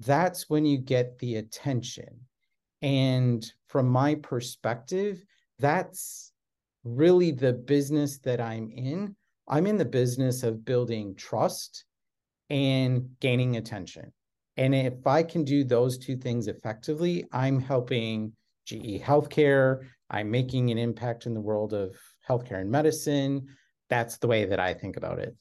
that's 0.00 0.48
when 0.48 0.64
you 0.64 0.78
get 0.78 1.18
the 1.18 1.36
attention. 1.36 2.20
And 2.82 3.44
from 3.68 3.88
my 3.88 4.14
perspective, 4.14 5.22
that's 5.58 6.32
really 6.84 7.32
the 7.32 7.52
business 7.52 8.18
that 8.18 8.40
I'm 8.40 8.70
in. 8.70 9.16
I'm 9.48 9.66
in 9.66 9.76
the 9.76 9.84
business 9.84 10.42
of 10.42 10.64
building 10.64 11.14
trust 11.16 11.84
and 12.50 13.08
gaining 13.20 13.56
attention. 13.56 14.12
And 14.56 14.74
if 14.74 15.06
I 15.06 15.22
can 15.22 15.44
do 15.44 15.64
those 15.64 15.98
two 15.98 16.16
things 16.16 16.48
effectively, 16.48 17.24
I'm 17.32 17.60
helping 17.60 18.32
GE 18.66 19.00
Healthcare. 19.02 19.86
I'm 20.10 20.30
making 20.30 20.70
an 20.70 20.78
impact 20.78 21.26
in 21.26 21.34
the 21.34 21.40
world 21.40 21.74
of 21.74 21.96
healthcare 22.28 22.60
and 22.60 22.70
medicine 22.70 23.46
that's 23.88 24.18
the 24.18 24.26
way 24.26 24.44
that 24.44 24.60
I 24.60 24.74
think 24.74 24.96
about 24.96 25.18
it. 25.18 25.34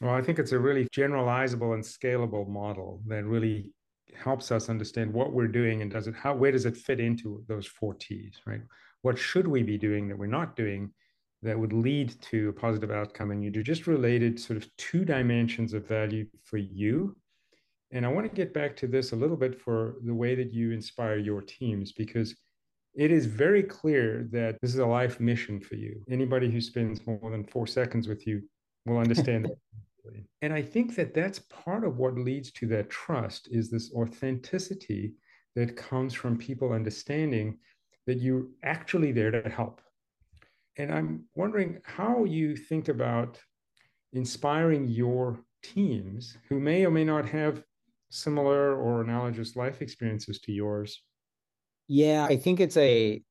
Well, 0.00 0.14
I 0.14 0.22
think 0.22 0.38
it's 0.38 0.52
a 0.52 0.58
really 0.58 0.86
generalizable 0.94 1.74
and 1.74 1.82
scalable 1.82 2.46
model 2.48 3.00
that 3.06 3.24
really 3.24 3.72
helps 4.14 4.50
us 4.52 4.68
understand 4.68 5.12
what 5.12 5.32
we're 5.32 5.48
doing 5.48 5.82
and 5.82 5.90
does 5.90 6.06
it 6.06 6.14
how 6.14 6.34
where 6.34 6.52
does 6.52 6.64
it 6.64 6.76
fit 6.76 7.00
into 7.00 7.44
those 7.48 7.66
four 7.66 7.94
T's, 7.94 8.40
right? 8.46 8.60
What 9.02 9.18
should 9.18 9.46
we 9.46 9.62
be 9.62 9.78
doing 9.78 10.08
that 10.08 10.18
we're 10.18 10.26
not 10.26 10.56
doing 10.56 10.90
that 11.42 11.58
would 11.58 11.72
lead 11.72 12.14
to 12.22 12.48
a 12.48 12.52
positive 12.52 12.90
outcome? 12.90 13.30
And 13.30 13.42
you 13.42 13.50
just 13.50 13.86
related 13.86 14.38
sort 14.40 14.56
of 14.56 14.68
two 14.76 15.04
dimensions 15.04 15.74
of 15.74 15.86
value 15.86 16.26
for 16.44 16.58
you. 16.58 17.16
And 17.92 18.04
I 18.04 18.08
want 18.08 18.28
to 18.28 18.34
get 18.34 18.52
back 18.52 18.76
to 18.78 18.86
this 18.86 19.12
a 19.12 19.16
little 19.16 19.36
bit 19.36 19.60
for 19.60 19.96
the 20.04 20.14
way 20.14 20.34
that 20.34 20.52
you 20.52 20.72
inspire 20.72 21.18
your 21.18 21.40
teams 21.42 21.92
because 21.92 22.34
it 22.94 23.10
is 23.10 23.26
very 23.26 23.62
clear 23.62 24.26
that 24.32 24.56
this 24.62 24.72
is 24.72 24.80
a 24.80 24.86
life 24.86 25.20
mission 25.20 25.60
for 25.60 25.76
you. 25.76 26.02
Anybody 26.10 26.50
who 26.50 26.60
spends 26.60 27.06
more 27.06 27.30
than 27.30 27.44
four 27.44 27.66
seconds 27.66 28.08
with 28.08 28.26
you 28.26 28.42
will 28.86 28.98
understand 28.98 29.44
that. 29.46 29.56
And 30.40 30.52
I 30.52 30.62
think 30.62 30.94
that 30.94 31.14
that's 31.14 31.40
part 31.40 31.82
of 31.82 31.98
what 31.98 32.14
leads 32.14 32.52
to 32.52 32.68
that 32.68 32.88
trust 32.88 33.48
is 33.50 33.68
this 33.68 33.92
authenticity 33.92 35.14
that 35.56 35.76
comes 35.76 36.14
from 36.14 36.38
people 36.38 36.72
understanding 36.72 37.58
that 38.06 38.20
you're 38.20 38.46
actually 38.62 39.10
there 39.10 39.32
to 39.32 39.48
help. 39.50 39.80
And 40.78 40.92
I'm 40.92 41.24
wondering 41.34 41.80
how 41.84 42.24
you 42.24 42.56
think 42.56 42.88
about 42.88 43.38
inspiring 44.12 44.88
your 44.88 45.40
teams 45.62 46.36
who 46.48 46.60
may 46.60 46.84
or 46.84 46.90
may 46.90 47.04
not 47.04 47.28
have 47.28 47.62
similar 48.10 48.76
or 48.76 49.00
analogous 49.00 49.56
life 49.56 49.82
experiences 49.82 50.38
to 50.40 50.52
yours 50.52 51.02
yeah, 51.88 52.24
I 52.24 52.36
think 52.36 52.60
it's 52.60 52.76
a 52.76 53.22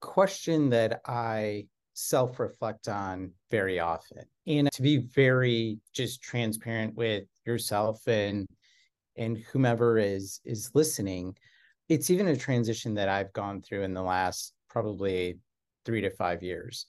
question 0.00 0.70
that 0.70 1.00
I 1.06 1.66
self 1.92 2.40
reflect 2.40 2.88
on 2.88 3.32
very 3.50 3.78
often. 3.78 4.24
And 4.46 4.70
to 4.72 4.82
be 4.82 4.98
very 4.98 5.78
just 5.92 6.22
transparent 6.22 6.94
with 6.94 7.24
yourself 7.44 8.06
and 8.06 8.46
and 9.16 9.36
whomever 9.36 9.98
is 9.98 10.40
is 10.44 10.70
listening, 10.74 11.36
it's 11.88 12.10
even 12.10 12.28
a 12.28 12.36
transition 12.36 12.94
that 12.94 13.08
I've 13.08 13.32
gone 13.32 13.60
through 13.60 13.82
in 13.82 13.92
the 13.92 14.02
last 14.02 14.54
probably 14.68 15.38
3 15.84 16.00
to 16.02 16.10
5 16.10 16.42
years. 16.42 16.86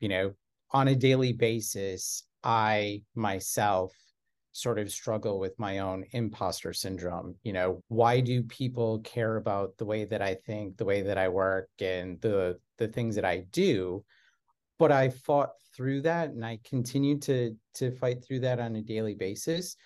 You 0.00 0.08
know, 0.08 0.34
on 0.72 0.88
a 0.88 0.96
daily 0.96 1.32
basis, 1.32 2.24
I 2.44 3.02
myself 3.14 3.94
sort 4.52 4.78
of 4.78 4.90
struggle 4.90 5.38
with 5.38 5.58
my 5.58 5.78
own 5.78 6.04
imposter 6.12 6.72
syndrome. 6.72 7.36
You 7.42 7.52
know, 7.52 7.82
why 7.88 8.20
do 8.20 8.42
people 8.42 9.00
care 9.00 9.36
about 9.36 9.76
the 9.76 9.84
way 9.84 10.04
that 10.04 10.22
I 10.22 10.34
think, 10.34 10.76
the 10.76 10.84
way 10.84 11.02
that 11.02 11.18
I 11.18 11.28
work, 11.28 11.68
and 11.80 12.20
the 12.20 12.58
the 12.78 12.88
things 12.88 13.14
that 13.16 13.24
I 13.24 13.44
do? 13.50 14.04
But 14.78 14.92
I 14.92 15.08
fought 15.10 15.50
through 15.74 16.02
that, 16.02 16.30
and 16.30 16.44
I 16.44 16.58
continue 16.64 17.18
to 17.20 17.56
to 17.74 17.90
fight 17.90 18.24
through 18.24 18.40
that 18.40 18.60
on 18.60 18.76
a 18.76 18.82
daily 18.82 19.14
basis 19.14 19.76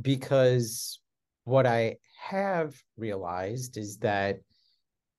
because 0.00 1.00
what 1.44 1.66
I 1.66 1.96
have 2.18 2.74
realized 2.96 3.76
is 3.76 3.98
that 3.98 4.38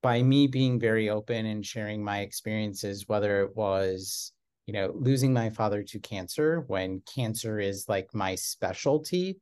by 0.05 0.21
me 0.21 0.45
being 0.45 0.79
very 0.79 1.09
open 1.09 1.47
and 1.47 1.65
sharing 1.65 2.03
my 2.03 2.19
experiences, 2.19 3.07
whether 3.07 3.41
it 3.41 3.55
was 3.55 4.31
you 4.67 4.73
know, 4.73 4.91
losing 4.95 5.33
my 5.33 5.49
father 5.49 5.81
to 5.81 5.99
cancer 5.99 6.63
when 6.67 7.01
cancer 7.01 7.59
is 7.59 7.89
like 7.89 8.13
my 8.13 8.35
specialty, 8.35 9.39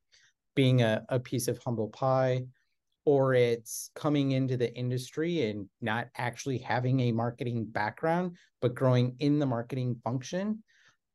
being 0.55 0.81
a, 0.81 1.03
a 1.09 1.19
piece 1.19 1.49
of 1.49 1.57
humble 1.57 1.89
pie, 1.89 2.45
or 3.03 3.33
it's 3.33 3.89
coming 3.93 4.31
into 4.31 4.55
the 4.55 4.73
industry 4.73 5.49
and 5.49 5.67
not 5.81 6.07
actually 6.15 6.59
having 6.59 7.01
a 7.01 7.11
marketing 7.11 7.65
background, 7.65 8.37
but 8.61 8.73
growing 8.73 9.17
in 9.19 9.39
the 9.39 9.45
marketing 9.45 9.99
function. 10.01 10.63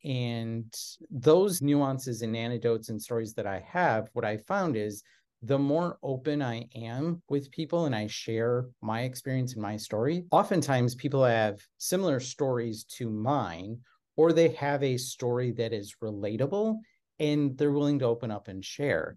And 0.04 0.74
those 1.11 1.62
nuances 1.62 2.20
and 2.20 2.37
anecdotes 2.37 2.90
and 2.90 3.00
stories 3.00 3.32
that 3.34 3.46
I 3.46 3.64
have, 3.66 4.11
what 4.12 4.26
I 4.26 4.37
found 4.37 4.76
is 4.76 5.02
the 5.42 5.59
more 5.59 5.98
open 6.03 6.42
I 6.42 6.68
am 6.74 7.22
with 7.29 7.51
people 7.51 7.87
and 7.87 7.94
I 7.94 8.09
share 8.09 8.66
my 8.83 9.03
experience 9.03 9.53
and 9.53 9.62
my 9.62 9.77
story, 9.77 10.24
oftentimes 10.31 10.94
people 10.94 11.24
have 11.24 11.61
similar 11.79 12.18
stories 12.20 12.85
to 12.96 13.09
mine 13.09 13.79
or 14.16 14.33
they 14.33 14.48
have 14.51 14.83
a 14.83 14.96
story 14.96 15.53
that 15.53 15.72
is 15.72 15.94
relatable 16.03 16.79
and 17.20 17.57
they're 17.57 17.72
willing 17.72 18.01
to 18.01 18.07
open 18.07 18.31
up 18.31 18.48
and 18.48 18.64
share. 18.64 19.16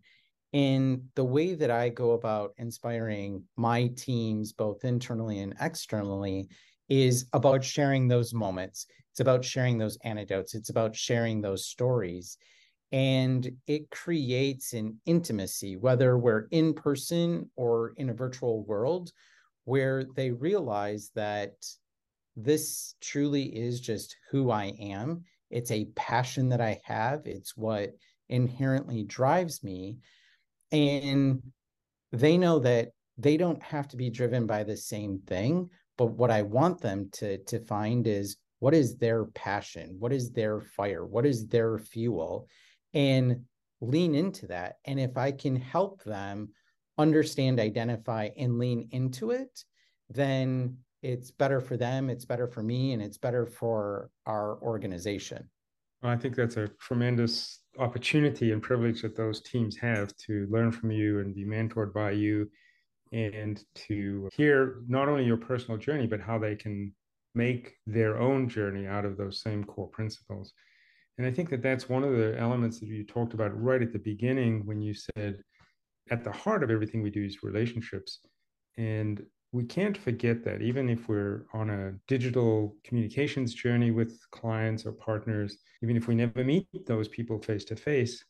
And 0.53 1.03
the 1.15 1.23
way 1.23 1.55
that 1.55 1.71
I 1.71 1.89
go 1.89 2.11
about 2.11 2.53
inspiring 2.57 3.43
my 3.55 3.87
teams, 3.95 4.53
both 4.53 4.83
internally 4.83 5.39
and 5.39 5.55
externally, 5.59 6.49
is 6.89 7.25
about 7.33 7.63
sharing 7.63 8.07
those 8.07 8.33
moments. 8.33 8.85
It's 9.11 9.21
about 9.21 9.45
sharing 9.45 9.77
those 9.77 9.97
anecdotes. 10.03 10.53
It's 10.53 10.69
about 10.69 10.95
sharing 10.95 11.41
those 11.41 11.65
stories. 11.65 12.37
And 12.91 13.49
it 13.67 13.89
creates 13.89 14.73
an 14.73 14.99
intimacy, 15.05 15.77
whether 15.77 16.17
we're 16.17 16.47
in 16.51 16.73
person 16.73 17.49
or 17.55 17.93
in 17.97 18.09
a 18.09 18.13
virtual 18.13 18.65
world, 18.65 19.11
where 19.63 20.05
they 20.15 20.31
realize 20.31 21.11
that 21.15 21.53
this 22.35 22.95
truly 23.01 23.43
is 23.43 23.79
just 23.79 24.15
who 24.29 24.51
I 24.51 24.73
am. 24.79 25.23
It's 25.49 25.71
a 25.71 25.85
passion 25.95 26.49
that 26.49 26.61
I 26.61 26.81
have, 26.83 27.21
it's 27.25 27.55
what 27.55 27.91
inherently 28.29 29.03
drives 29.03 29.63
me. 29.63 29.97
And 30.71 31.41
they 32.11 32.37
know 32.37 32.59
that 32.59 32.89
they 33.17 33.37
don't 33.37 33.61
have 33.61 33.87
to 33.89 33.97
be 33.97 34.09
driven 34.09 34.47
by 34.47 34.63
the 34.63 34.77
same 34.77 35.19
thing. 35.27 35.69
But 35.97 36.07
what 36.07 36.31
I 36.31 36.41
want 36.41 36.81
them 36.81 37.09
to, 37.13 37.37
to 37.37 37.59
find 37.59 38.07
is 38.07 38.37
what 38.59 38.73
is 38.73 38.97
their 38.97 39.25
passion? 39.25 39.97
What 39.99 40.13
is 40.13 40.31
their 40.31 40.61
fire? 40.61 41.05
What 41.05 41.25
is 41.25 41.47
their 41.47 41.77
fuel? 41.77 42.47
And 42.93 43.45
lean 43.81 44.15
into 44.15 44.47
that. 44.47 44.77
And 44.85 44.99
if 44.99 45.17
I 45.17 45.31
can 45.31 45.55
help 45.55 46.03
them 46.03 46.49
understand, 46.97 47.59
identify, 47.59 48.29
and 48.37 48.59
lean 48.59 48.87
into 48.91 49.31
it, 49.31 49.63
then 50.09 50.77
it's 51.01 51.31
better 51.31 51.59
for 51.59 51.77
them, 51.77 52.09
it's 52.09 52.25
better 52.25 52.47
for 52.47 52.61
me, 52.61 52.93
and 52.93 53.01
it's 53.01 53.17
better 53.17 53.45
for 53.45 54.11
our 54.27 54.61
organization. 54.61 55.49
I 56.03 56.15
think 56.15 56.35
that's 56.35 56.57
a 56.57 56.69
tremendous 56.79 57.59
opportunity 57.79 58.51
and 58.51 58.61
privilege 58.61 59.01
that 59.01 59.15
those 59.15 59.41
teams 59.41 59.77
have 59.77 60.15
to 60.27 60.47
learn 60.49 60.71
from 60.71 60.91
you 60.91 61.19
and 61.19 61.33
be 61.33 61.45
mentored 61.45 61.93
by 61.93 62.11
you 62.11 62.49
and 63.11 63.63
to 63.75 64.29
hear 64.33 64.81
not 64.87 65.09
only 65.09 65.25
your 65.25 65.37
personal 65.37 65.77
journey, 65.77 66.07
but 66.07 66.21
how 66.21 66.37
they 66.37 66.55
can 66.55 66.93
make 67.35 67.73
their 67.85 68.19
own 68.19 68.49
journey 68.49 68.87
out 68.87 69.05
of 69.05 69.17
those 69.17 69.41
same 69.41 69.63
core 69.63 69.87
principles. 69.87 70.53
And 71.21 71.27
I 71.27 71.31
think 71.31 71.51
that 71.51 71.61
that's 71.61 71.87
one 71.87 72.03
of 72.03 72.17
the 72.17 72.35
elements 72.39 72.79
that 72.79 72.87
you 72.87 73.03
talked 73.03 73.35
about 73.35 73.51
right 73.53 73.79
at 73.79 73.93
the 73.93 73.99
beginning 73.99 74.65
when 74.65 74.81
you 74.81 74.95
said 74.95 75.43
at 76.09 76.23
the 76.23 76.31
heart 76.31 76.63
of 76.63 76.71
everything 76.71 77.03
we 77.03 77.11
do 77.11 77.23
is 77.23 77.43
relationships. 77.43 78.21
And 78.79 79.23
we 79.51 79.65
can't 79.65 79.95
forget 79.95 80.43
that 80.45 80.63
even 80.63 80.89
if 80.89 81.07
we're 81.07 81.45
on 81.53 81.69
a 81.69 81.93
digital 82.07 82.75
communications 82.83 83.53
journey 83.53 83.91
with 83.91 84.19
clients 84.31 84.83
or 84.83 84.93
partners, 84.93 85.59
even 85.83 85.95
if 85.95 86.07
we 86.07 86.15
never 86.15 86.43
meet 86.43 86.65
those 86.87 87.07
people 87.07 87.39
face 87.39 87.65
to 87.65 87.75
face, 87.75 88.25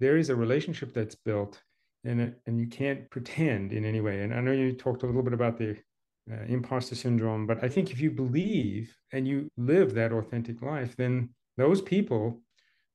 there 0.00 0.16
is 0.16 0.30
a 0.30 0.34
relationship 0.34 0.94
that's 0.94 1.14
built 1.14 1.60
and, 2.02 2.34
and 2.46 2.58
you 2.58 2.66
can't 2.66 3.10
pretend 3.10 3.74
in 3.74 3.84
any 3.84 4.00
way. 4.00 4.22
And 4.22 4.32
I 4.32 4.40
know 4.40 4.52
you 4.52 4.72
talked 4.72 5.02
a 5.02 5.06
little 5.06 5.22
bit 5.22 5.34
about 5.34 5.58
the 5.58 5.76
uh, 6.32 6.44
imposter 6.48 6.94
syndrome, 6.94 7.46
but 7.46 7.62
I 7.62 7.68
think 7.68 7.90
if 7.90 8.00
you 8.00 8.10
believe 8.10 8.96
and 9.12 9.28
you 9.28 9.50
live 9.58 9.92
that 9.92 10.12
authentic 10.12 10.62
life, 10.62 10.96
then 10.96 11.28
those 11.56 11.80
people 11.80 12.40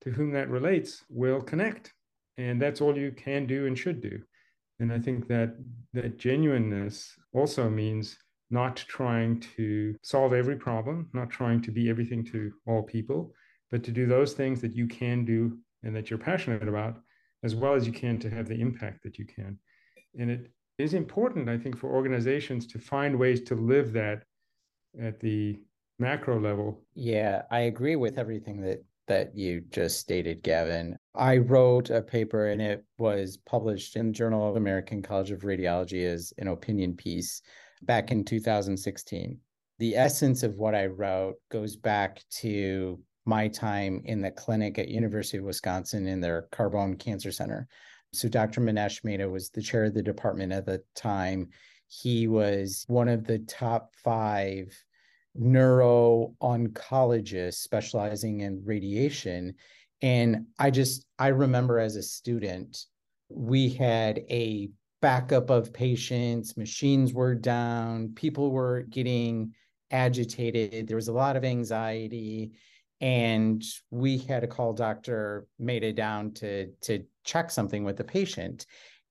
to 0.02 0.12
whom 0.12 0.32
that 0.32 0.50
relates 0.50 1.04
will 1.10 1.42
connect. 1.42 1.94
And 2.38 2.62
that's 2.62 2.82
all 2.82 2.98
you 2.98 3.12
can 3.12 3.48
do 3.48 3.66
and 3.66 3.78
should 3.78 4.02
do. 4.02 4.22
And 4.80 4.94
I 4.94 5.00
think 5.00 5.28
that 5.28 5.56
that 5.94 6.18
genuineness 6.20 7.14
also 7.34 7.70
means 7.70 8.18
not 8.50 8.78
trying 8.78 9.40
to 9.58 9.96
solve 10.04 10.34
every 10.34 10.56
problem, 10.56 11.10
not 11.14 11.30
trying 11.30 11.62
to 11.64 11.72
be 11.72 11.90
everything 11.90 12.24
to 12.26 12.54
all 12.68 12.84
people, 12.84 13.34
but 13.72 13.84
to 13.84 13.92
do 13.92 14.06
those 14.06 14.34
things 14.34 14.62
that 14.62 14.76
you 14.76 14.88
can 14.88 15.26
do 15.26 15.58
and 15.84 15.96
that 15.96 16.10
you're 16.10 16.20
passionate 16.20 16.68
about, 16.68 17.00
as 17.44 17.56
well 17.56 17.74
as 17.74 17.86
you 17.86 17.94
can 17.94 18.18
to 18.20 18.30
have 18.30 18.48
the 18.48 18.60
impact 18.60 19.04
that 19.04 19.18
you 19.18 19.26
can. 19.26 19.58
And 20.18 20.32
it 20.32 20.52
is 20.78 20.94
important, 20.94 21.50
I 21.50 21.58
think, 21.58 21.78
for 21.78 21.94
organizations 21.94 22.68
to 22.68 22.80
find 22.80 23.18
ways 23.18 23.42
to 23.42 23.56
live 23.56 23.94
that 23.94 24.24
at 25.02 25.20
the 25.20 25.60
macro 26.00 26.40
level. 26.40 26.82
Yeah, 26.96 27.44
I 27.52 27.62
agree 27.62 27.96
with 27.96 28.18
everything 28.18 28.62
that 28.62 28.84
that 29.08 29.36
you 29.36 29.62
just 29.70 30.00
stated, 30.00 30.44
Gavin. 30.44 30.98
I 31.16 31.38
wrote 31.38 31.90
a 31.90 32.02
paper 32.02 32.48
and 32.50 32.62
it 32.62 32.84
was 33.00 33.38
published 33.38 33.96
in 33.96 34.08
the 34.08 34.12
Journal 34.12 34.50
of 34.50 34.58
American 34.58 35.02
College 35.02 35.32
of 35.32 35.42
Radiology 35.42 36.06
as 36.06 36.34
an 36.38 36.50
opinion 36.50 36.94
piece 36.94 37.42
back 37.84 38.12
in 38.12 38.26
2016. 38.26 39.40
The 39.80 39.96
essence 39.96 40.44
of 40.44 40.58
what 40.58 40.76
I 40.76 40.88
wrote 40.88 41.36
goes 41.50 41.76
back 41.76 42.22
to 42.42 43.00
my 43.26 43.48
time 43.48 44.02
in 44.06 44.22
the 44.22 44.32
clinic 44.32 44.80
at 44.80 44.90
University 44.90 45.38
of 45.38 45.44
Wisconsin 45.44 46.08
in 46.08 46.20
their 46.20 46.48
Carbone 46.52 46.98
Cancer 47.00 47.32
Center. 47.32 47.68
So 48.14 48.28
Dr. 48.28 48.62
Minesh 48.62 49.04
Mehta 49.04 49.30
was 49.30 49.50
the 49.50 49.62
chair 49.62 49.86
of 49.86 49.94
the 49.94 50.04
department 50.04 50.52
at 50.52 50.66
the 50.66 50.82
time. 50.96 51.50
He 51.88 52.28
was 52.28 52.84
one 52.88 53.08
of 53.08 53.26
the 53.26 53.40
top 53.40 53.94
five 54.04 54.74
neuro 55.38 56.34
oncologist 56.42 57.56
specializing 57.56 58.42
in 58.42 58.62
radiation. 58.66 59.54
And 60.02 60.48
I 60.60 60.72
just, 60.72 61.06
I 61.18 61.28
remember 61.28 61.80
as 61.80 61.96
a 61.96 62.04
student, 62.04 62.86
we 63.30 63.70
had 63.70 64.20
a 64.30 64.70
backup 65.02 65.50
of 65.50 65.74
patients, 65.74 66.58
machines 66.58 67.14
were 67.14 67.36
down, 67.36 68.14
people 68.16 68.52
were 68.52 68.82
getting 68.90 69.54
agitated, 69.92 70.88
there 70.88 70.98
was 70.98 71.08
a 71.08 71.14
lot 71.14 71.36
of 71.36 71.46
anxiety. 71.46 72.52
And 73.00 73.64
we 73.92 74.18
had 74.18 74.42
to 74.42 74.48
call 74.48 74.74
Dr. 74.74 75.48
Mehta 75.60 75.94
down 75.94 76.34
to, 76.36 76.72
to 76.82 77.04
check 77.24 77.52
something 77.52 77.84
with 77.84 77.98
the 77.98 78.04
patient 78.04 78.66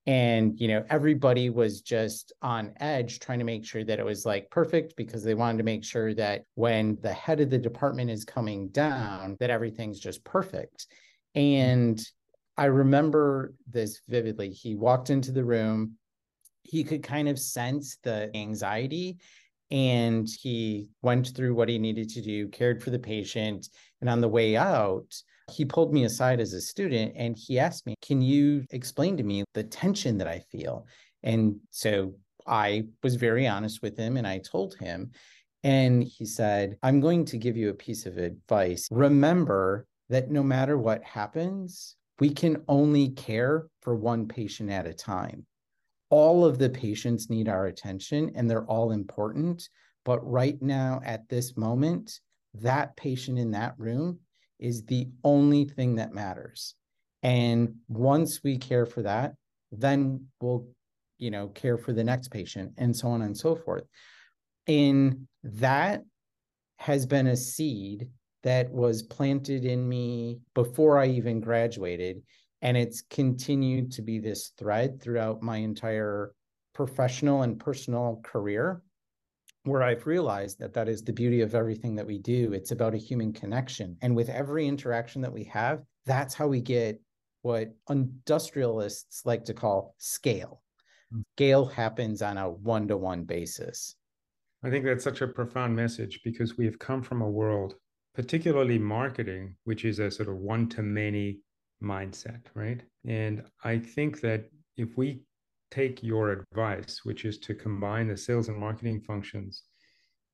and 0.07 0.57
you 0.57 0.69
know 0.69 0.83
everybody 0.89 1.49
was 1.49 1.81
just 1.81 2.31
on 2.41 2.73
edge 2.79 3.19
trying 3.19 3.39
to 3.39 3.45
make 3.45 3.65
sure 3.65 3.83
that 3.83 3.99
it 3.99 4.05
was 4.05 4.25
like 4.25 4.49
perfect 4.49 4.95
because 4.95 5.21
they 5.21 5.35
wanted 5.35 5.57
to 5.57 5.63
make 5.65 5.83
sure 5.83 6.13
that 6.13 6.43
when 6.55 6.97
the 7.01 7.13
head 7.13 7.41
of 7.41 7.49
the 7.49 7.57
department 7.57 8.09
is 8.09 8.23
coming 8.23 8.69
down 8.69 9.35
that 9.39 9.49
everything's 9.49 9.99
just 9.99 10.23
perfect. 10.23 10.87
And 11.35 12.01
i 12.57 12.65
remember 12.65 13.53
this 13.69 14.01
vividly. 14.07 14.49
He 14.49 14.75
walked 14.75 15.11
into 15.11 15.31
the 15.31 15.43
room. 15.43 15.93
He 16.63 16.83
could 16.83 17.03
kind 17.03 17.29
of 17.29 17.37
sense 17.37 17.97
the 18.03 18.35
anxiety 18.35 19.17
and 19.69 20.27
he 20.27 20.87
went 21.01 21.35
through 21.35 21.53
what 21.53 21.69
he 21.69 21.77
needed 21.77 22.09
to 22.09 22.21
do 22.21 22.47
cared 22.47 22.81
for 22.81 22.89
the 22.89 22.99
patient. 22.99 23.67
And 23.99 24.09
on 24.09 24.21
the 24.21 24.29
way 24.29 24.55
out 24.55 25.13
he 25.51 25.65
pulled 25.65 25.93
me 25.93 26.03
aside 26.03 26.39
as 26.39 26.53
a 26.53 26.61
student 26.61 27.13
and 27.15 27.37
he 27.37 27.59
asked 27.59 27.85
me, 27.85 27.95
Can 28.01 28.21
you 28.21 28.65
explain 28.71 29.17
to 29.17 29.23
me 29.23 29.43
the 29.53 29.63
tension 29.63 30.17
that 30.17 30.27
I 30.27 30.39
feel? 30.51 30.85
And 31.23 31.59
so 31.71 32.13
I 32.45 32.85
was 33.03 33.15
very 33.15 33.47
honest 33.47 33.81
with 33.81 33.97
him 33.97 34.17
and 34.17 34.27
I 34.27 34.39
told 34.39 34.75
him. 34.75 35.11
And 35.63 36.03
he 36.03 36.25
said, 36.25 36.77
I'm 36.83 36.99
going 36.99 37.25
to 37.25 37.37
give 37.37 37.57
you 37.57 37.69
a 37.69 37.73
piece 37.73 38.05
of 38.05 38.17
advice. 38.17 38.87
Remember 38.91 39.87
that 40.09 40.29
no 40.29 40.43
matter 40.43 40.77
what 40.77 41.03
happens, 41.03 41.95
we 42.19 42.29
can 42.29 42.63
only 42.67 43.09
care 43.09 43.67
for 43.81 43.95
one 43.95 44.27
patient 44.27 44.69
at 44.69 44.85
a 44.85 44.93
time. 44.93 45.45
All 46.09 46.45
of 46.45 46.57
the 46.57 46.69
patients 46.69 47.29
need 47.29 47.49
our 47.49 47.65
attention 47.65 48.31
and 48.35 48.49
they're 48.49 48.65
all 48.65 48.91
important. 48.91 49.67
But 50.05 50.25
right 50.25 50.61
now, 50.61 51.01
at 51.03 51.27
this 51.27 51.57
moment, 51.57 52.19
that 52.53 52.95
patient 52.95 53.37
in 53.37 53.51
that 53.51 53.75
room 53.77 54.19
is 54.59 54.83
the 54.83 55.07
only 55.23 55.65
thing 55.65 55.95
that 55.95 56.13
matters. 56.13 56.75
And 57.23 57.75
once 57.87 58.41
we 58.43 58.57
care 58.57 58.85
for 58.85 59.01
that, 59.03 59.33
then 59.71 60.25
we'll, 60.41 60.67
you 61.17 61.31
know, 61.31 61.47
care 61.49 61.77
for 61.77 61.93
the 61.93 62.03
next 62.03 62.29
patient 62.29 62.73
and 62.77 62.95
so 62.95 63.09
on 63.09 63.21
and 63.21 63.35
so 63.35 63.55
forth. 63.55 63.83
And 64.67 65.27
that 65.43 66.03
has 66.77 67.05
been 67.05 67.27
a 67.27 67.37
seed 67.37 68.09
that 68.43 68.69
was 68.71 69.03
planted 69.03 69.65
in 69.65 69.87
me 69.87 70.39
before 70.53 70.99
I 70.99 71.07
even 71.07 71.41
graduated. 71.41 72.21
And 72.61 72.77
it's 72.77 73.01
continued 73.01 73.91
to 73.93 74.01
be 74.01 74.19
this 74.19 74.51
thread 74.57 75.01
throughout 75.01 75.41
my 75.41 75.57
entire 75.57 76.33
professional 76.73 77.41
and 77.41 77.59
personal 77.59 78.21
career 78.23 78.81
where 79.67 79.83
I've 79.83 80.07
realized 80.07 80.59
that 80.59 80.73
that 80.73 80.87
is 80.87 81.03
the 81.03 81.13
beauty 81.13 81.41
of 81.41 81.53
everything 81.53 81.95
that 81.95 82.07
we 82.07 82.17
do. 82.17 82.53
It's 82.53 82.71
about 82.71 82.93
a 82.93 82.97
human 82.97 83.33
connection. 83.33 83.97
And 84.01 84.15
with 84.15 84.29
every 84.29 84.67
interaction 84.67 85.21
that 85.21 85.33
we 85.33 85.43
have, 85.45 85.83
that's 86.05 86.33
how 86.33 86.47
we 86.47 86.61
get 86.61 86.99
what 87.41 87.73
industrialists 87.89 89.25
like 89.25 89.45
to 89.45 89.53
call 89.53 89.95
scale. 89.97 90.61
Mm. 91.13 91.23
Scale 91.35 91.65
happens 91.65 92.21
on 92.21 92.37
a 92.37 92.49
one 92.49 92.87
to 92.87 92.97
one 92.97 93.23
basis. 93.23 93.95
I 94.63 94.69
think 94.69 94.85
that's 94.85 95.03
such 95.03 95.21
a 95.21 95.27
profound 95.27 95.75
message 95.75 96.21
because 96.23 96.57
we 96.57 96.65
have 96.65 96.79
come 96.79 97.03
from 97.03 97.21
a 97.21 97.29
world, 97.29 97.75
particularly 98.15 98.79
marketing, 98.79 99.55
which 99.65 99.85
is 99.85 99.99
a 99.99 100.09
sort 100.09 100.29
of 100.29 100.37
one 100.37 100.67
to 100.69 100.81
many 100.81 101.39
mindset, 101.81 102.41
right? 102.55 102.81
And 103.05 103.43
I 103.63 103.77
think 103.77 104.19
that 104.21 104.49
if 104.75 104.97
we 104.97 105.21
take 105.71 106.03
your 106.03 106.31
advice, 106.31 107.01
which 107.03 107.25
is 107.25 107.37
to 107.39 107.55
combine 107.55 108.07
the 108.07 108.17
sales 108.17 108.47
and 108.47 108.57
marketing 108.57 109.01
functions, 109.01 109.63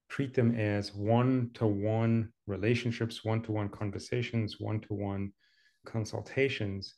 treat 0.09 0.33
them 0.33 0.55
as 0.59 0.93
one 0.93 1.49
to 1.55 1.65
one 1.65 2.29
relationships, 2.47 3.23
one 3.23 3.41
to 3.41 3.51
one 3.51 3.69
conversations, 3.69 4.59
one 4.59 4.79
to 4.81 4.93
one 4.93 5.31
consultations, 5.85 6.95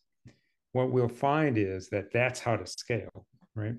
what 0.76 0.92
we'll 0.92 1.08
find 1.08 1.58
is 1.58 1.88
that 1.88 2.12
that's 2.12 2.42
how 2.42 2.58
to 2.58 2.68
scale, 2.68 3.26
right? 3.56 3.76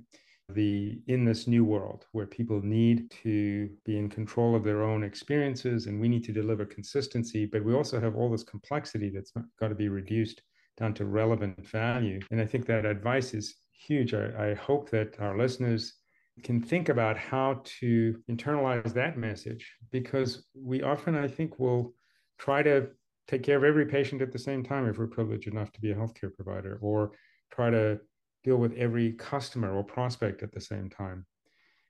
The 0.49 0.99
in 1.09 1.27
this 1.27 1.47
new 1.47 1.63
world 1.63 2.07
where 2.13 2.27
people 2.27 2.63
need 2.63 3.11
to 3.23 3.69
be 3.85 3.99
in 3.99 4.09
control 4.09 4.55
of 4.55 4.65
their 4.65 4.83
own 4.83 5.03
experiences 5.03 5.87
and 5.87 6.01
we 6.01 6.09
need 6.09 6.25
to 6.25 6.33
deliver 6.33 6.65
consistency, 6.65 7.45
but 7.45 7.63
we 7.63 7.75
also 7.75 8.01
have 8.01 8.17
all 8.17 8.31
this 8.31 8.45
complexity 8.45 9.11
that's 9.11 9.33
got 9.61 9.69
to 9.69 9.75
be 9.75 9.89
reduced 9.91 10.41
down 10.79 10.95
to 10.95 11.05
relevant 11.05 11.67
value. 11.67 12.21
And 12.31 12.41
I 12.41 12.47
think 12.47 12.65
that 12.67 12.87
advice 12.87 13.35
is 13.35 13.57
huge. 13.79 14.15
I, 14.15 14.51
I 14.51 14.55
hope 14.55 14.91
that 14.91 15.19
our 15.21 15.37
listeners 15.37 15.95
can 16.43 16.61
think 16.61 16.89
about 16.89 17.17
how 17.17 17.63
to 17.65 18.17
internalize 18.31 18.93
that 18.95 19.17
message 19.17 19.73
because 19.91 20.47
we 20.55 20.83
often, 20.83 21.15
I 21.15 21.29
think, 21.29 21.59
will 21.59 21.95
try 22.39 22.63
to 22.63 22.89
take 23.27 23.43
care 23.43 23.57
of 23.57 23.65
every 23.65 23.87
patient 23.87 24.23
at 24.23 24.33
the 24.33 24.39
same 24.39 24.63
time 24.63 24.87
if 24.87 24.99
we're 24.99 25.07
privileged 25.07 25.49
enough 25.49 25.73
to 25.73 25.81
be 25.81 25.91
a 25.91 25.95
healthcare 25.95 26.35
provider 26.35 26.79
or 26.81 27.13
try 27.51 27.71
to 27.71 27.99
deal 28.45 28.57
with 28.57 28.73
every 28.75 29.13
customer 29.13 29.75
or 29.75 29.83
prospect 29.83 30.43
at 30.43 30.53
the 30.53 30.61
same 30.61 30.89
time. 30.89 31.27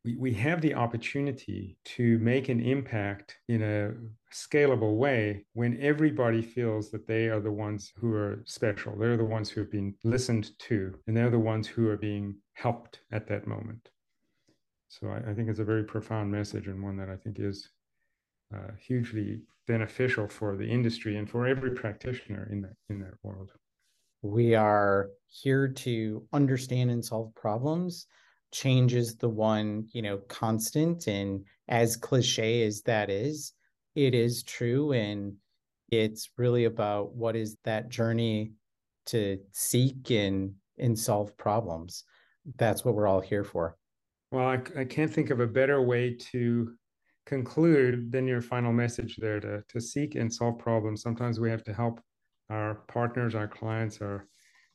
We, 0.06 0.14
we 0.16 0.32
have 0.34 0.60
the 0.60 0.74
opportunity 0.74 1.76
to 1.84 2.18
make 2.20 2.48
an 2.48 2.60
impact 2.60 3.36
in 3.48 3.62
a 3.62 3.92
scalable 4.32 4.96
way 4.96 5.44
when 5.54 5.76
everybody 5.80 6.40
feels 6.40 6.90
that 6.92 7.08
they 7.08 7.26
are 7.26 7.40
the 7.40 7.50
ones 7.50 7.92
who 7.96 8.14
are 8.14 8.42
special. 8.46 8.96
They're 8.96 9.16
the 9.16 9.24
ones 9.24 9.50
who 9.50 9.60
have 9.60 9.70
been 9.70 9.94
listened 10.04 10.50
to, 10.60 10.94
and 11.06 11.16
they're 11.16 11.28
the 11.28 11.38
ones 11.38 11.66
who 11.66 11.88
are 11.88 11.96
being 11.96 12.36
helped 12.54 13.00
at 13.10 13.26
that 13.26 13.48
moment. 13.48 13.88
So 14.88 15.08
I, 15.08 15.30
I 15.30 15.34
think 15.34 15.48
it's 15.48 15.58
a 15.58 15.64
very 15.64 15.82
profound 15.82 16.30
message 16.30 16.68
and 16.68 16.82
one 16.82 16.96
that 16.98 17.10
I 17.10 17.16
think 17.16 17.40
is 17.40 17.68
uh, 18.54 18.72
hugely 18.78 19.40
beneficial 19.66 20.28
for 20.28 20.56
the 20.56 20.66
industry 20.66 21.16
and 21.16 21.28
for 21.28 21.48
every 21.48 21.72
practitioner 21.72 22.48
in 22.52 22.60
that 22.62 22.76
in 22.88 23.00
that 23.00 23.14
world. 23.24 23.50
We 24.22 24.54
are 24.54 25.08
here 25.26 25.66
to 25.68 26.22
understand 26.32 26.90
and 26.90 27.04
solve 27.04 27.34
problems. 27.34 28.06
Change 28.56 28.94
is 28.94 29.16
the 29.16 29.28
one, 29.28 29.86
you 29.92 30.00
know, 30.00 30.16
constant. 30.28 31.08
And 31.08 31.44
as 31.68 31.94
cliche 31.94 32.64
as 32.64 32.80
that 32.82 33.10
is, 33.10 33.52
it 33.94 34.14
is 34.14 34.42
true. 34.42 34.92
And 34.92 35.34
it's 35.90 36.30
really 36.38 36.64
about 36.64 37.14
what 37.14 37.36
is 37.36 37.58
that 37.64 37.90
journey 37.90 38.52
to 39.06 39.38
seek 39.52 40.10
and 40.10 40.54
and 40.78 40.98
solve 40.98 41.36
problems. 41.36 42.04
That's 42.56 42.82
what 42.82 42.94
we're 42.94 43.06
all 43.06 43.20
here 43.20 43.44
for. 43.44 43.76
Well, 44.32 44.48
I, 44.48 44.60
I 44.80 44.84
can't 44.84 45.12
think 45.12 45.28
of 45.28 45.40
a 45.40 45.46
better 45.46 45.82
way 45.82 46.16
to 46.32 46.72
conclude 47.26 48.10
than 48.10 48.26
your 48.26 48.40
final 48.40 48.72
message 48.72 49.16
there 49.16 49.38
to, 49.40 49.62
to 49.68 49.80
seek 49.82 50.14
and 50.14 50.32
solve 50.32 50.58
problems. 50.58 51.02
Sometimes 51.02 51.38
we 51.38 51.50
have 51.50 51.64
to 51.64 51.74
help 51.74 52.00
our 52.48 52.76
partners, 52.88 53.34
our 53.34 53.48
clients, 53.48 54.00
our 54.00 54.26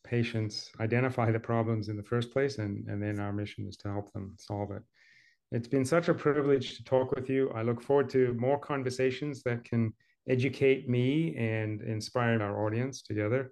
patients 0.04 0.72
identify 0.80 1.32
the 1.32 1.40
problems 1.40 1.90
in 1.90 1.98
the 1.98 2.04
first 2.04 2.32
place, 2.32 2.58
and, 2.58 2.88
and 2.88 3.02
then 3.02 3.20
our 3.20 3.34
mission 3.34 3.68
is 3.68 3.78
to 3.78 3.90
help 3.90 4.12
them 4.14 4.36
solve 4.38 4.72
it. 4.72 4.84
It's 5.52 5.68
been 5.68 5.86
such 5.86 6.08
a 6.08 6.14
privilege 6.14 6.78
to 6.78 6.84
talk 6.84 7.12
with 7.12 7.30
you. 7.30 7.52
I 7.52 7.62
look 7.62 7.82
forward 7.82 8.10
to 8.12 8.34
more 8.36 8.58
conversations 8.58 9.44
that 9.44 9.66
can 9.66 9.94
educate 10.30 10.88
me 10.88 11.36
and 11.36 11.82
inspire 11.82 12.42
our 12.42 12.66
audience 12.66 13.02
together. 13.02 13.52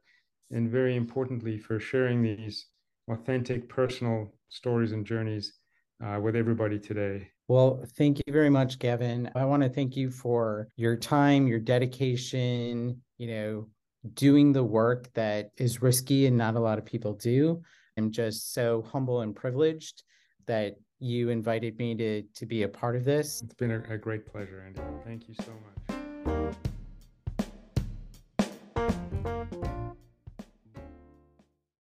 And 0.52 0.70
very 0.70 0.96
importantly, 0.96 1.58
for 1.58 1.80
sharing 1.80 2.22
these 2.22 2.68
authentic 3.12 3.68
personal 3.68 4.34
stories 4.50 4.94
and 4.94 5.06
journeys 5.06 5.54
uh, 6.04 6.20
with 6.22 6.36
everybody 6.36 6.80
today. 6.80 7.28
Well, 7.48 7.84
thank 7.98 8.20
you 8.20 8.32
very 8.32 8.50
much, 8.50 8.80
Gavin. 8.80 9.30
I 9.36 9.44
want 9.46 9.64
to 9.64 9.70
thank 9.70 9.98
you 9.98 10.10
for 10.10 10.70
your 10.76 10.96
time, 10.96 11.48
your 11.48 11.60
dedication, 11.60 13.02
you 13.18 13.28
know, 13.28 13.68
doing 14.14 14.54
the 14.54 14.64
work 14.64 15.12
that 15.14 15.52
is 15.58 15.82
risky 15.82 16.26
and 16.26 16.38
not 16.38 16.56
a 16.56 16.60
lot 16.60 16.78
of 16.78 16.86
people 16.86 17.14
do. 17.14 17.62
I'm 17.98 18.12
just 18.12 18.54
so 18.54 18.82
humble 18.82 19.22
and 19.22 19.36
privileged 19.36 20.04
that 20.48 20.76
you 21.00 21.30
invited 21.30 21.78
me 21.78 21.96
to 21.96 22.24
to 22.36 22.46
be 22.46 22.64
a 22.64 22.68
part 22.68 22.96
of 22.96 23.04
this. 23.04 23.42
It's 23.42 23.54
been 23.54 23.72
a, 23.72 23.98
great 23.98 24.26
pleasure, 24.26 24.64
Andy. 24.66 24.82
Thank 25.06 25.28
you 25.28 25.36
so 25.36 25.52
much. 25.52 25.79